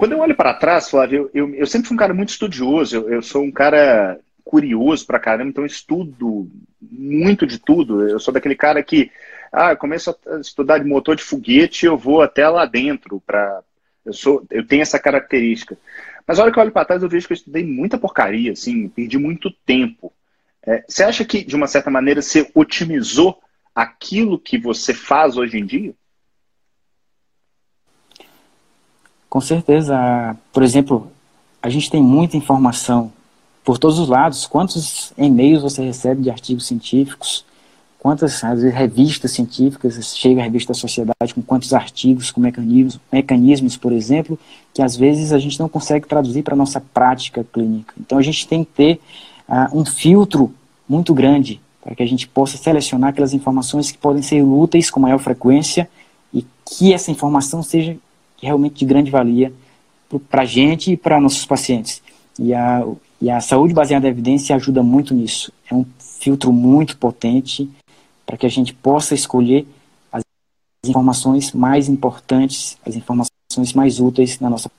[0.00, 2.96] Quando eu olho para trás, Flávio, eu, eu, eu, sempre fui um cara muito estudioso.
[2.96, 8.08] Eu, eu sou um cara curioso pra caramba, então estudo muito de tudo.
[8.08, 9.10] Eu sou daquele cara que,
[9.52, 13.62] ah, eu começo a estudar de motor de foguete, eu vou até lá dentro para
[14.02, 15.76] eu sou, eu tenho essa característica.
[16.26, 18.52] Mas a hora que eu olho para trás, eu vejo que eu estudei muita porcaria,
[18.52, 20.10] assim, perdi muito tempo.
[20.66, 23.38] É, você acha que, de uma certa maneira, você otimizou
[23.74, 25.94] aquilo que você faz hoje em dia?
[29.30, 30.36] Com certeza.
[30.52, 31.10] Por exemplo,
[31.62, 33.10] a gente tem muita informação
[33.64, 34.46] por todos os lados.
[34.46, 37.44] Quantos e-mails você recebe de artigos científicos?
[38.00, 43.76] quantas vezes, revistas científicas, chega a revista da sociedade com quantos artigos, com mecanismos, mecanismos,
[43.76, 44.38] por exemplo,
[44.72, 47.94] que às vezes a gente não consegue traduzir para a nossa prática clínica.
[48.00, 49.00] Então a gente tem que ter
[49.46, 50.52] uh, um filtro
[50.88, 54.98] muito grande para que a gente possa selecionar aquelas informações que podem ser úteis com
[54.98, 55.88] maior frequência
[56.32, 57.96] e que essa informação seja
[58.40, 59.52] realmente de grande valia
[60.30, 62.02] para a gente e para nossos pacientes.
[62.38, 62.84] E a,
[63.20, 65.52] e a saúde baseada em evidência ajuda muito nisso.
[65.70, 67.70] É um filtro muito potente
[68.26, 69.66] para que a gente possa escolher
[70.10, 70.22] as
[70.84, 74.70] informações mais importantes, as informações mais úteis na nossa.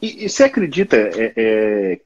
[0.00, 2.00] E, e você acredita é, é,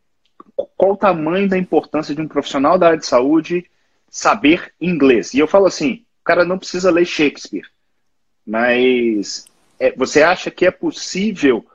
[0.76, 3.66] qual o tamanho da importância de um profissional da área de saúde
[4.10, 5.34] saber inglês?
[5.34, 7.66] E eu falo assim, o cara não precisa ler Shakespeare,
[8.46, 9.46] mas
[9.80, 11.66] é, você acha que é possível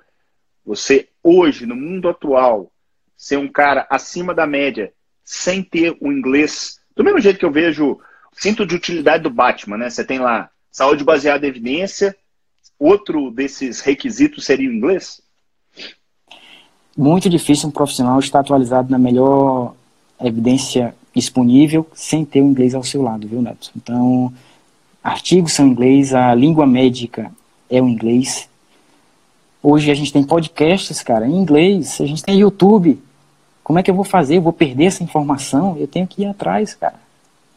[0.64, 2.72] você hoje no mundo atual
[3.18, 4.94] ser um cara acima da média
[5.24, 6.80] sem ter o inglês?
[6.96, 8.00] Do mesmo jeito que eu vejo
[8.32, 9.90] cinto de utilidade do Batman, né?
[9.90, 12.16] Você tem lá saúde baseada em evidência.
[12.78, 15.22] Outro desses requisitos seria o inglês?
[16.96, 19.74] Muito difícil um profissional estar atualizado na melhor
[20.20, 23.72] evidência disponível sem ter o inglês ao seu lado, viu, Neto?
[23.76, 24.32] Então,
[25.04, 27.32] artigos são em inglês, a língua médica
[27.70, 28.50] é o inglês.
[29.62, 33.02] Hoje a gente tem podcasts, cara, em inglês, a gente tem YouTube.
[33.64, 34.38] Como é que eu vou fazer?
[34.38, 35.76] Eu vou perder essa informação?
[35.78, 37.00] Eu tenho que ir atrás, cara.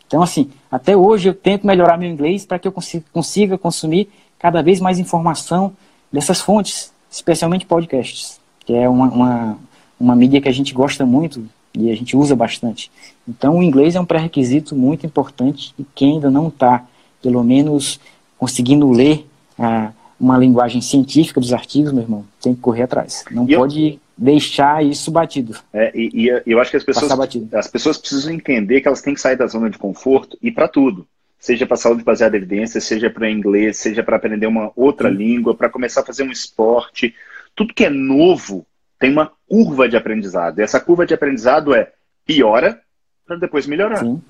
[0.07, 4.09] Então, assim, até hoje eu tento melhorar meu inglês para que eu consiga, consiga consumir
[4.39, 5.73] cada vez mais informação
[6.11, 9.59] dessas fontes, especialmente podcasts, que é uma, uma,
[10.01, 12.91] uma mídia que a gente gosta muito e a gente usa bastante.
[13.29, 16.87] Então, o inglês é um pré-requisito muito importante e quem ainda não está,
[17.23, 18.01] pelo menos,
[18.39, 19.27] conseguindo ler
[19.59, 23.25] a, uma linguagem científica dos artigos, meu irmão, tem que correr atrás.
[23.31, 24.01] Não e pode eu...
[24.17, 25.57] deixar isso batido.
[25.73, 27.13] É, e, e, eu acho que as pessoas,
[27.53, 30.67] as pessoas precisam entender que elas têm que sair da zona de conforto e para
[30.67, 31.07] tudo.
[31.39, 35.17] Seja para saúde baseada em evidência, seja para inglês, seja para aprender uma outra Sim.
[35.17, 37.15] língua, para começar a fazer um esporte.
[37.55, 38.67] Tudo que é novo
[38.99, 40.59] tem uma curva de aprendizado.
[40.59, 41.93] E essa curva de aprendizado é
[42.27, 42.81] piora
[43.25, 43.99] para depois melhorar.
[43.99, 44.21] Sim.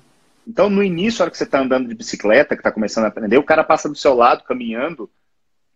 [0.47, 3.07] Então, no início, a hora que você está andando de bicicleta, que está começando a
[3.07, 5.09] aprender, o cara passa do seu lado caminhando,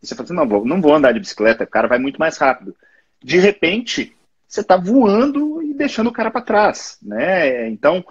[0.04, 2.20] e você fala assim, não, vou, não vou andar de bicicleta, o cara vai muito
[2.20, 2.76] mais rápido.
[3.24, 4.14] De repente,
[4.46, 6.98] você está voando e deixando o cara para trás.
[7.02, 7.70] Né?
[7.70, 8.04] Então,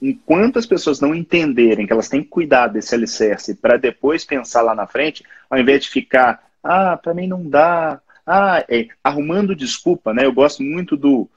[0.00, 4.62] enquanto as pessoas não entenderem que elas têm que cuidar desse alicerce para depois pensar
[4.62, 9.54] lá na frente, ao invés de ficar, ah, para mim não dá, ah, é, arrumando
[9.54, 10.24] desculpa, né?
[10.24, 11.28] Eu gosto muito do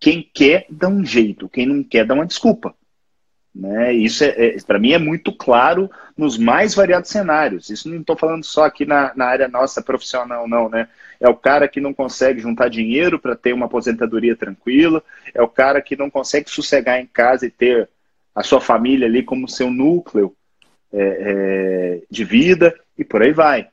[0.00, 2.74] quem quer dá um jeito, quem não quer dá uma desculpa.
[3.56, 3.94] Né?
[3.94, 7.70] Isso, é, é para mim, é muito claro nos mais variados cenários.
[7.70, 10.68] Isso não estou falando só aqui na, na área nossa profissional, não.
[10.68, 10.86] Né?
[11.18, 15.02] É o cara que não consegue juntar dinheiro para ter uma aposentadoria tranquila,
[15.34, 17.88] é o cara que não consegue sossegar em casa e ter
[18.34, 20.36] a sua família ali como seu núcleo
[20.92, 23.68] é, é, de vida, e por aí vai.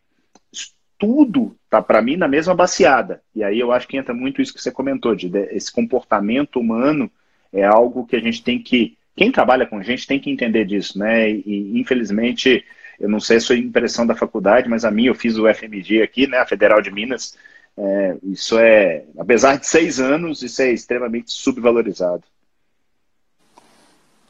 [0.98, 3.22] tudo tá para mim na mesma baseada.
[3.36, 6.58] E aí eu acho que entra muito isso que você comentou, de, de esse comportamento
[6.58, 7.12] humano
[7.52, 10.98] é algo que a gente tem que quem trabalha com gente tem que entender disso,
[10.98, 11.30] né?
[11.30, 12.66] E, infelizmente,
[13.00, 16.02] eu não sei a sua impressão da faculdade, mas a minha, eu fiz o FMG
[16.02, 16.40] aqui, né?
[16.40, 17.38] A Federal de Minas.
[17.76, 22.24] É, isso é, apesar de seis anos, isso é extremamente subvalorizado.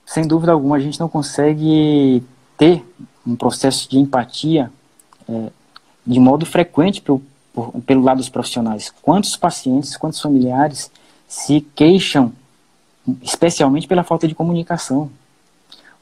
[0.05, 2.23] Sem dúvida alguma, a gente não consegue
[2.57, 2.83] ter
[3.25, 4.71] um processo de empatia
[5.29, 5.49] é,
[6.05, 7.21] de modo frequente pro,
[7.53, 8.93] por, pelo lado dos profissionais.
[9.01, 10.91] Quantos pacientes, quantos familiares
[11.27, 12.33] se queixam
[13.21, 15.09] especialmente pela falta de comunicação.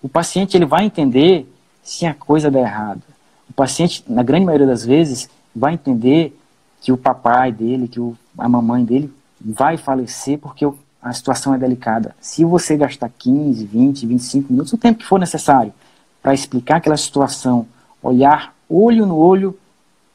[0.01, 1.51] O paciente ele vai entender
[1.83, 3.01] se a coisa der errado.
[3.49, 6.37] O paciente, na grande maioria das vezes, vai entender
[6.79, 10.65] que o papai dele, que o, a mamãe dele vai falecer porque
[11.01, 12.15] a situação é delicada.
[12.21, 15.73] Se você gastar 15, 20, 25 minutos, o tempo que for necessário
[16.21, 17.67] para explicar aquela situação,
[18.01, 19.57] olhar olho no olho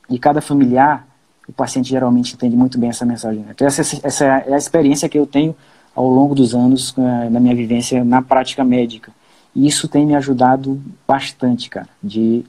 [0.09, 1.07] de cada familiar,
[1.49, 3.45] o paciente geralmente entende muito bem essa mensagem.
[3.51, 5.55] Então, essa, essa é a experiência que eu tenho
[5.97, 9.11] ao longo dos anos uh, na minha vivência na prática médica.
[9.55, 12.44] E isso tem me ajudado bastante, cara, de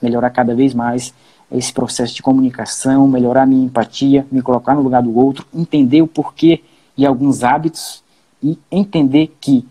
[0.00, 1.12] melhorar cada vez mais
[1.50, 6.06] esse processo de comunicação, melhorar minha empatia, me colocar no lugar do outro, entender o
[6.06, 6.62] porquê
[6.96, 8.02] de alguns hábitos
[8.40, 9.66] e entender que,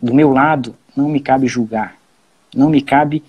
[0.00, 1.96] do meu lado, não me cabe julgar,
[2.54, 3.22] não me cabe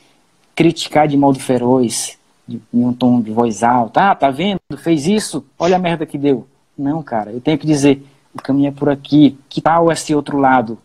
[0.55, 2.17] criticar de modo feroz,
[2.47, 4.11] de, em um tom de voz alta.
[4.11, 4.59] Ah, tá vendo?
[4.77, 5.43] Fez isso?
[5.59, 6.47] Olha a merda que deu.
[6.77, 8.03] Não, cara, eu tenho que dizer,
[8.35, 10.77] o caminho é por aqui, que tal esse outro lado?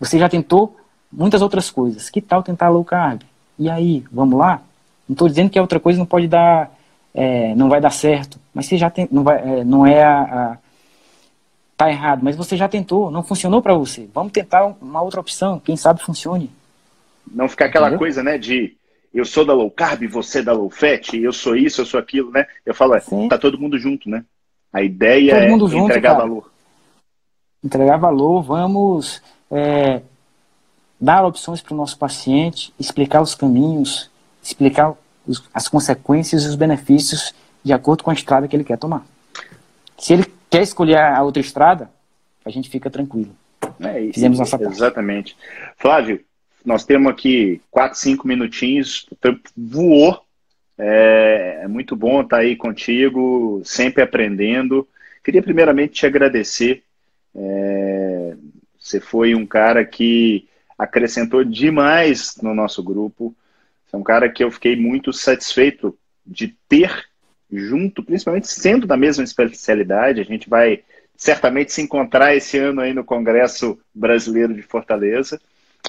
[0.00, 0.74] Você já tentou
[1.12, 3.20] muitas outras coisas, que tal tentar low carb?
[3.58, 4.62] E aí, vamos lá?
[5.06, 6.74] Não estou dizendo que a outra coisa não pode dar,
[7.14, 10.22] é, não vai dar certo, mas você já tem, não, vai, é, não é a,
[10.22, 10.58] a,
[11.76, 14.08] tá errado, mas você já tentou, não funcionou para você.
[14.14, 16.50] Vamos tentar uma outra opção, quem sabe funcione.
[17.30, 17.98] Não ficar aquela Entendeu?
[17.98, 18.74] coisa, né, de
[19.12, 22.32] eu sou da low carb, você da low fat, eu sou isso, eu sou aquilo,
[22.32, 22.46] né?
[22.66, 24.24] Eu falo, é, tá todo mundo junto, né?
[24.72, 26.26] A ideia todo é junto, entregar cara.
[26.26, 26.53] valor
[27.64, 30.02] entregar valor, vamos é,
[31.00, 34.10] dar opções para o nosso paciente, explicar os caminhos,
[34.42, 34.94] explicar
[35.26, 37.34] os, as consequências e os benefícios
[37.64, 39.06] de acordo com a estrada que ele quer tomar.
[39.96, 41.90] Se ele quer escolher a outra estrada,
[42.44, 43.34] a gente fica tranquilo.
[43.80, 44.74] É, Fizemos nossa parte.
[44.74, 45.36] Exatamente.
[45.78, 46.20] Flávio,
[46.64, 50.20] nós temos aqui quatro, cinco minutinhos, o tempo voou.
[50.76, 54.86] É, é muito bom estar aí contigo, sempre aprendendo.
[55.22, 56.82] Queria primeiramente te agradecer
[57.34, 58.36] é,
[58.78, 60.46] você foi um cara que
[60.78, 63.34] acrescentou demais no nosso grupo.
[63.86, 67.06] Você é um cara que eu fiquei muito satisfeito de ter
[67.50, 70.20] junto, principalmente sendo da mesma especialidade.
[70.20, 70.82] A gente vai
[71.16, 75.40] certamente se encontrar esse ano aí no Congresso Brasileiro de Fortaleza,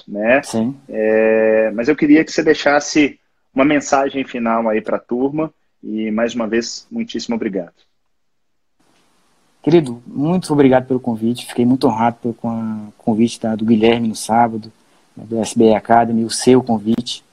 [0.06, 0.42] né?
[0.42, 0.76] Sim.
[0.88, 3.18] É, mas eu queria que você deixasse
[3.52, 7.85] uma mensagem final aí para a turma e mais uma vez muitíssimo obrigado.
[9.66, 11.44] Querido, muito obrigado pelo convite.
[11.44, 14.70] Fiquei muito honrado com o convite da, do Guilherme no sábado,
[15.16, 17.24] né, do SBA Academy, o seu convite.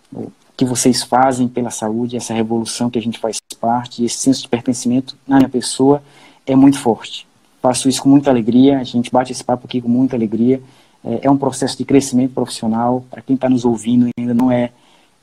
[0.58, 4.48] que vocês fazem pela saúde, essa revolução que a gente faz parte, esse senso de
[4.48, 6.02] pertencimento na minha pessoa
[6.44, 7.28] é muito forte.
[7.62, 10.60] Faço isso com muita alegria, a gente bate esse papo aqui com muita alegria.
[11.06, 13.06] É, é um processo de crescimento profissional.
[13.12, 14.72] Para quem está nos ouvindo ainda não é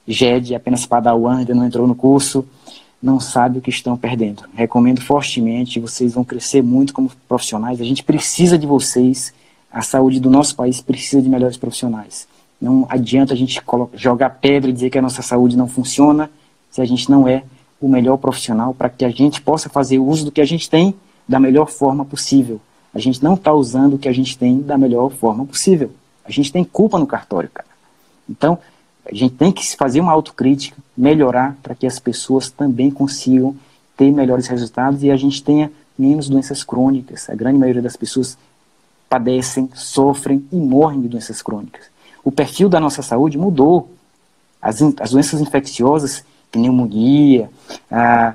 [0.07, 2.47] GED, é apenas Padawan, ainda não entrou no curso,
[3.03, 4.45] não sabe o que estão perdendo.
[4.55, 7.81] Recomendo fortemente, vocês vão crescer muito como profissionais.
[7.81, 9.33] A gente precisa de vocês,
[9.73, 12.29] a saúde do nosso país precisa de melhores profissionais.
[12.61, 13.61] Não adianta a gente
[13.95, 16.31] jogar pedra e dizer que a nossa saúde não funciona
[16.71, 17.43] se a gente não é
[17.81, 20.95] o melhor profissional para que a gente possa fazer uso do que a gente tem
[21.27, 22.61] da melhor forma possível.
[22.93, 25.91] A gente não está usando o que a gente tem da melhor forma possível.
[26.25, 27.69] A gente tem culpa no cartório, cara.
[28.29, 28.59] Então,
[29.07, 33.57] a gente tem que fazer uma autocrítica, melhorar para que as pessoas também consigam
[33.97, 37.29] ter melhores resultados e a gente tenha menos doenças crônicas.
[37.29, 38.39] A grande maioria das pessoas
[39.09, 41.91] padecem, sofrem e morrem de doenças crônicas
[42.25, 43.91] o perfil da nossa saúde mudou.
[44.61, 47.51] As, as doenças infecciosas, pneumonia,
[47.91, 48.35] ah,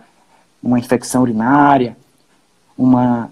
[0.61, 1.95] uma infecção urinária,
[2.77, 3.29] uma,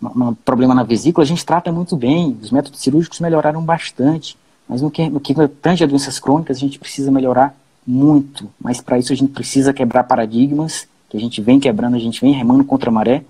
[0.00, 2.38] um problema na vesícula, a gente trata muito bem.
[2.40, 4.36] Os métodos cirúrgicos melhoraram bastante.
[4.68, 7.56] Mas no que, no que tange a doenças crônicas, a gente precisa melhorar
[7.86, 8.50] muito.
[8.60, 12.20] Mas para isso a gente precisa quebrar paradigmas, que a gente vem quebrando, a gente
[12.20, 13.22] vem remando contra a maré.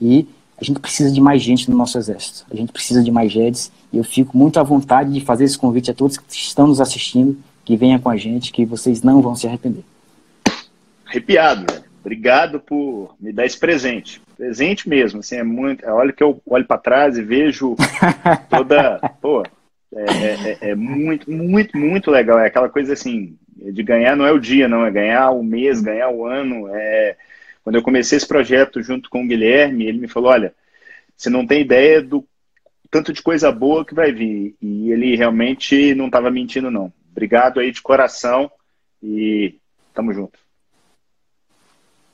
[0.00, 0.26] E
[0.60, 2.44] a gente precisa de mais gente no nosso exército.
[2.50, 3.70] A gente precisa de mais GEDs.
[3.92, 6.80] E eu fico muito à vontade de fazer esse convite a todos que estão nos
[6.80, 9.84] assistindo, que venham com a gente, que vocês não vão se arrepender.
[11.06, 11.84] Arrepiado, velho.
[12.00, 14.20] Obrigado por me dar esse presente.
[14.36, 15.86] Presente mesmo, assim, é muito.
[15.86, 17.76] Olha que eu olho para trás e vejo
[18.50, 18.98] toda.
[19.20, 19.44] Pô,
[19.94, 22.38] é, é, é, é, muito, muito, muito legal.
[22.38, 25.80] É aquela coisa assim, de ganhar não é o dia, não, é ganhar o mês,
[25.80, 26.68] ganhar o ano.
[26.74, 27.16] É,
[27.62, 30.54] quando eu comecei esse projeto junto com o Guilherme, ele me falou: olha,
[31.16, 32.26] você não tem ideia do
[32.90, 34.54] tanto de coisa boa que vai vir.
[34.60, 36.92] E ele realmente não estava mentindo, não.
[37.10, 38.50] Obrigado aí de coração
[39.02, 39.58] e
[39.94, 40.38] tamo junto.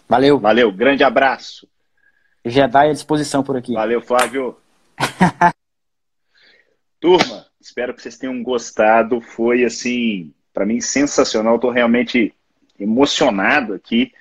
[0.08, 0.38] Valeu.
[0.38, 1.68] Valeu, grande abraço.
[2.44, 3.74] Jedi à disposição por aqui.
[3.74, 4.56] Valeu, Flávio.
[7.00, 9.20] Turma, espero que vocês tenham gostado.
[9.20, 11.56] Foi assim, para mim sensacional.
[11.56, 12.34] Estou realmente
[12.78, 14.12] emocionado aqui.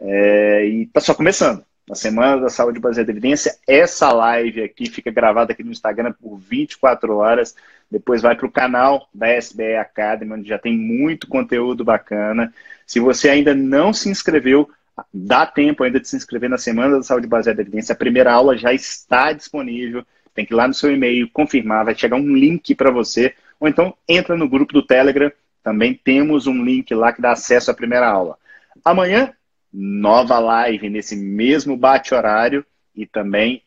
[0.00, 1.64] É, e tá só começando.
[1.88, 6.12] Na Semana da Saúde Baseada em Evidência, essa live aqui fica gravada aqui no Instagram
[6.12, 7.56] por 24 horas.
[7.90, 12.52] Depois vai para o canal da SBE Academy, onde já tem muito conteúdo bacana.
[12.86, 14.70] Se você ainda não se inscreveu,
[15.12, 17.92] dá tempo ainda de se inscrever na Semana da Saúde Baseada em Evidência.
[17.92, 20.04] A primeira aula já está disponível.
[20.34, 23.34] Tem que ir lá no seu e-mail, confirmar, vai chegar um link para você.
[23.60, 25.30] Ou então entra no grupo do Telegram.
[25.62, 28.36] Também temos um link lá que dá acesso à primeira aula.
[28.84, 29.32] Amanhã
[29.72, 32.64] nova live nesse mesmo bate-horário
[32.94, 33.62] e também,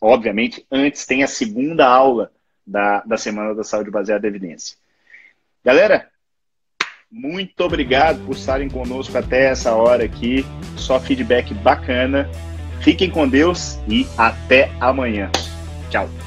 [0.00, 2.30] obviamente, antes tem a segunda aula
[2.64, 4.76] da, da Semana da Saúde Baseada em Evidência.
[5.64, 6.08] Galera,
[7.10, 10.44] muito obrigado por estarem conosco até essa hora aqui.
[10.76, 12.28] Só feedback bacana.
[12.82, 15.30] Fiquem com Deus e até amanhã.
[15.94, 16.23] Chao.